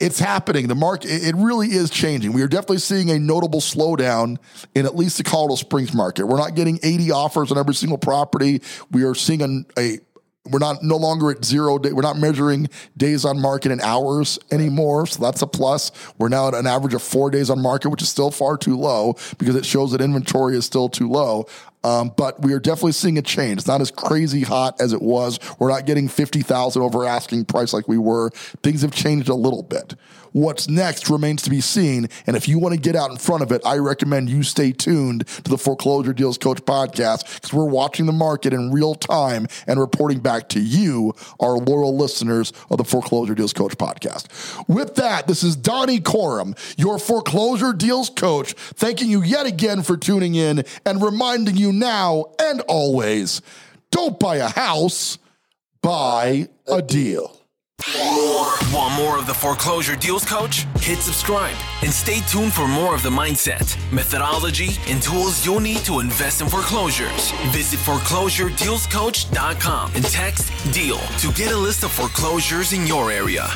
it's 0.00 0.18
happening. 0.18 0.66
The 0.68 0.74
market, 0.74 1.08
it 1.10 1.34
really 1.36 1.68
is 1.68 1.88
changing. 1.88 2.32
We 2.32 2.42
are 2.42 2.48
definitely 2.48 2.78
seeing 2.78 3.10
a 3.10 3.18
notable 3.18 3.60
slowdown 3.60 4.38
in 4.74 4.86
at 4.86 4.96
least 4.96 5.18
the 5.18 5.24
Colorado 5.24 5.54
Springs 5.54 5.94
market. 5.94 6.26
We're 6.26 6.36
not 6.36 6.54
getting 6.54 6.78
80 6.82 7.12
offers 7.12 7.52
on 7.52 7.58
every 7.58 7.74
single 7.74 7.98
property. 7.98 8.60
We 8.90 9.04
are 9.04 9.14
seeing 9.14 9.40
a, 9.42 9.80
a 9.80 9.98
we're 10.50 10.58
not 10.58 10.82
no 10.82 10.96
longer 10.96 11.30
at 11.30 11.42
zero 11.42 11.78
day. 11.78 11.92
We're 11.92 12.02
not 12.02 12.18
measuring 12.18 12.68
days 12.96 13.24
on 13.24 13.40
market 13.40 13.72
in 13.72 13.80
hours 13.80 14.38
anymore. 14.50 15.06
So 15.06 15.22
that's 15.22 15.40
a 15.40 15.46
plus. 15.46 15.90
We're 16.18 16.28
now 16.28 16.48
at 16.48 16.54
an 16.54 16.66
average 16.66 16.92
of 16.92 17.00
four 17.00 17.30
days 17.30 17.48
on 17.48 17.62
market, 17.62 17.88
which 17.88 18.02
is 18.02 18.10
still 18.10 18.30
far 18.30 18.58
too 18.58 18.76
low 18.76 19.16
because 19.38 19.56
it 19.56 19.64
shows 19.64 19.92
that 19.92 20.02
inventory 20.02 20.56
is 20.56 20.66
still 20.66 20.90
too 20.90 21.08
low. 21.08 21.46
Um, 21.84 22.12
but 22.16 22.40
we 22.40 22.52
are 22.54 22.58
definitely 22.58 22.92
seeing 22.92 23.18
a 23.18 23.22
change. 23.22 23.58
It's 23.58 23.66
not 23.66 23.80
as 23.80 23.90
crazy 23.90 24.42
hot 24.42 24.80
as 24.80 24.92
it 24.92 25.02
was. 25.02 25.38
We're 25.58 25.68
not 25.68 25.86
getting 25.86 26.08
50,000 26.08 26.82
over 26.82 27.04
asking 27.04 27.44
price 27.44 27.72
like 27.72 27.86
we 27.86 27.98
were. 27.98 28.30
Things 28.62 28.82
have 28.82 28.92
changed 28.92 29.28
a 29.28 29.34
little 29.34 29.62
bit. 29.62 29.94
What's 30.34 30.68
next 30.68 31.08
remains 31.08 31.42
to 31.42 31.50
be 31.50 31.60
seen. 31.60 32.08
And 32.26 32.34
if 32.34 32.48
you 32.48 32.58
want 32.58 32.74
to 32.74 32.80
get 32.80 32.96
out 32.96 33.12
in 33.12 33.18
front 33.18 33.44
of 33.44 33.52
it, 33.52 33.62
I 33.64 33.76
recommend 33.76 34.28
you 34.28 34.42
stay 34.42 34.72
tuned 34.72 35.28
to 35.28 35.48
the 35.48 35.56
Foreclosure 35.56 36.12
Deals 36.12 36.38
Coach 36.38 36.58
podcast 36.62 37.36
because 37.36 37.52
we're 37.52 37.68
watching 37.68 38.06
the 38.06 38.12
market 38.12 38.52
in 38.52 38.72
real 38.72 38.96
time 38.96 39.46
and 39.68 39.78
reporting 39.78 40.18
back 40.18 40.48
to 40.48 40.60
you, 40.60 41.14
our 41.38 41.56
loyal 41.56 41.96
listeners 41.96 42.52
of 42.68 42.78
the 42.78 42.84
Foreclosure 42.84 43.36
Deals 43.36 43.52
Coach 43.52 43.78
podcast. 43.78 44.26
With 44.66 44.96
that, 44.96 45.28
this 45.28 45.44
is 45.44 45.54
Donnie 45.54 46.00
Corum, 46.00 46.58
your 46.76 46.98
Foreclosure 46.98 47.72
Deals 47.72 48.10
Coach, 48.10 48.54
thanking 48.54 49.10
you 49.10 49.22
yet 49.22 49.46
again 49.46 49.84
for 49.84 49.96
tuning 49.96 50.34
in 50.34 50.64
and 50.84 51.00
reminding 51.00 51.56
you 51.56 51.72
now 51.78 52.26
and 52.40 52.60
always 52.62 53.42
don't 53.90 54.18
buy 54.18 54.36
a 54.36 54.48
house, 54.48 55.18
buy 55.82 56.48
a 56.66 56.82
deal. 56.82 57.38
Want 58.72 58.94
more 58.94 59.18
of 59.18 59.26
the 59.26 59.34
Foreclosure 59.34 59.94
Deals 59.94 60.24
Coach? 60.24 60.64
Hit 60.78 60.98
subscribe 60.98 61.54
and 61.82 61.92
stay 61.92 62.20
tuned 62.20 62.52
for 62.52 62.66
more 62.66 62.94
of 62.94 63.02
the 63.02 63.10
mindset, 63.10 63.76
methodology, 63.92 64.70
and 64.88 65.02
tools 65.02 65.44
you'll 65.44 65.60
need 65.60 65.84
to 65.84 66.00
invest 66.00 66.40
in 66.40 66.48
foreclosures. 66.48 67.32
Visit 67.52 67.78
foreclosuredealscoach.com 67.80 69.92
and 69.94 70.04
text 70.06 70.50
DEAL 70.72 70.98
to 70.98 71.30
get 71.32 71.52
a 71.52 71.56
list 71.56 71.84
of 71.84 71.92
foreclosures 71.92 72.72
in 72.72 72.86
your 72.86 73.10
area. 73.10 73.46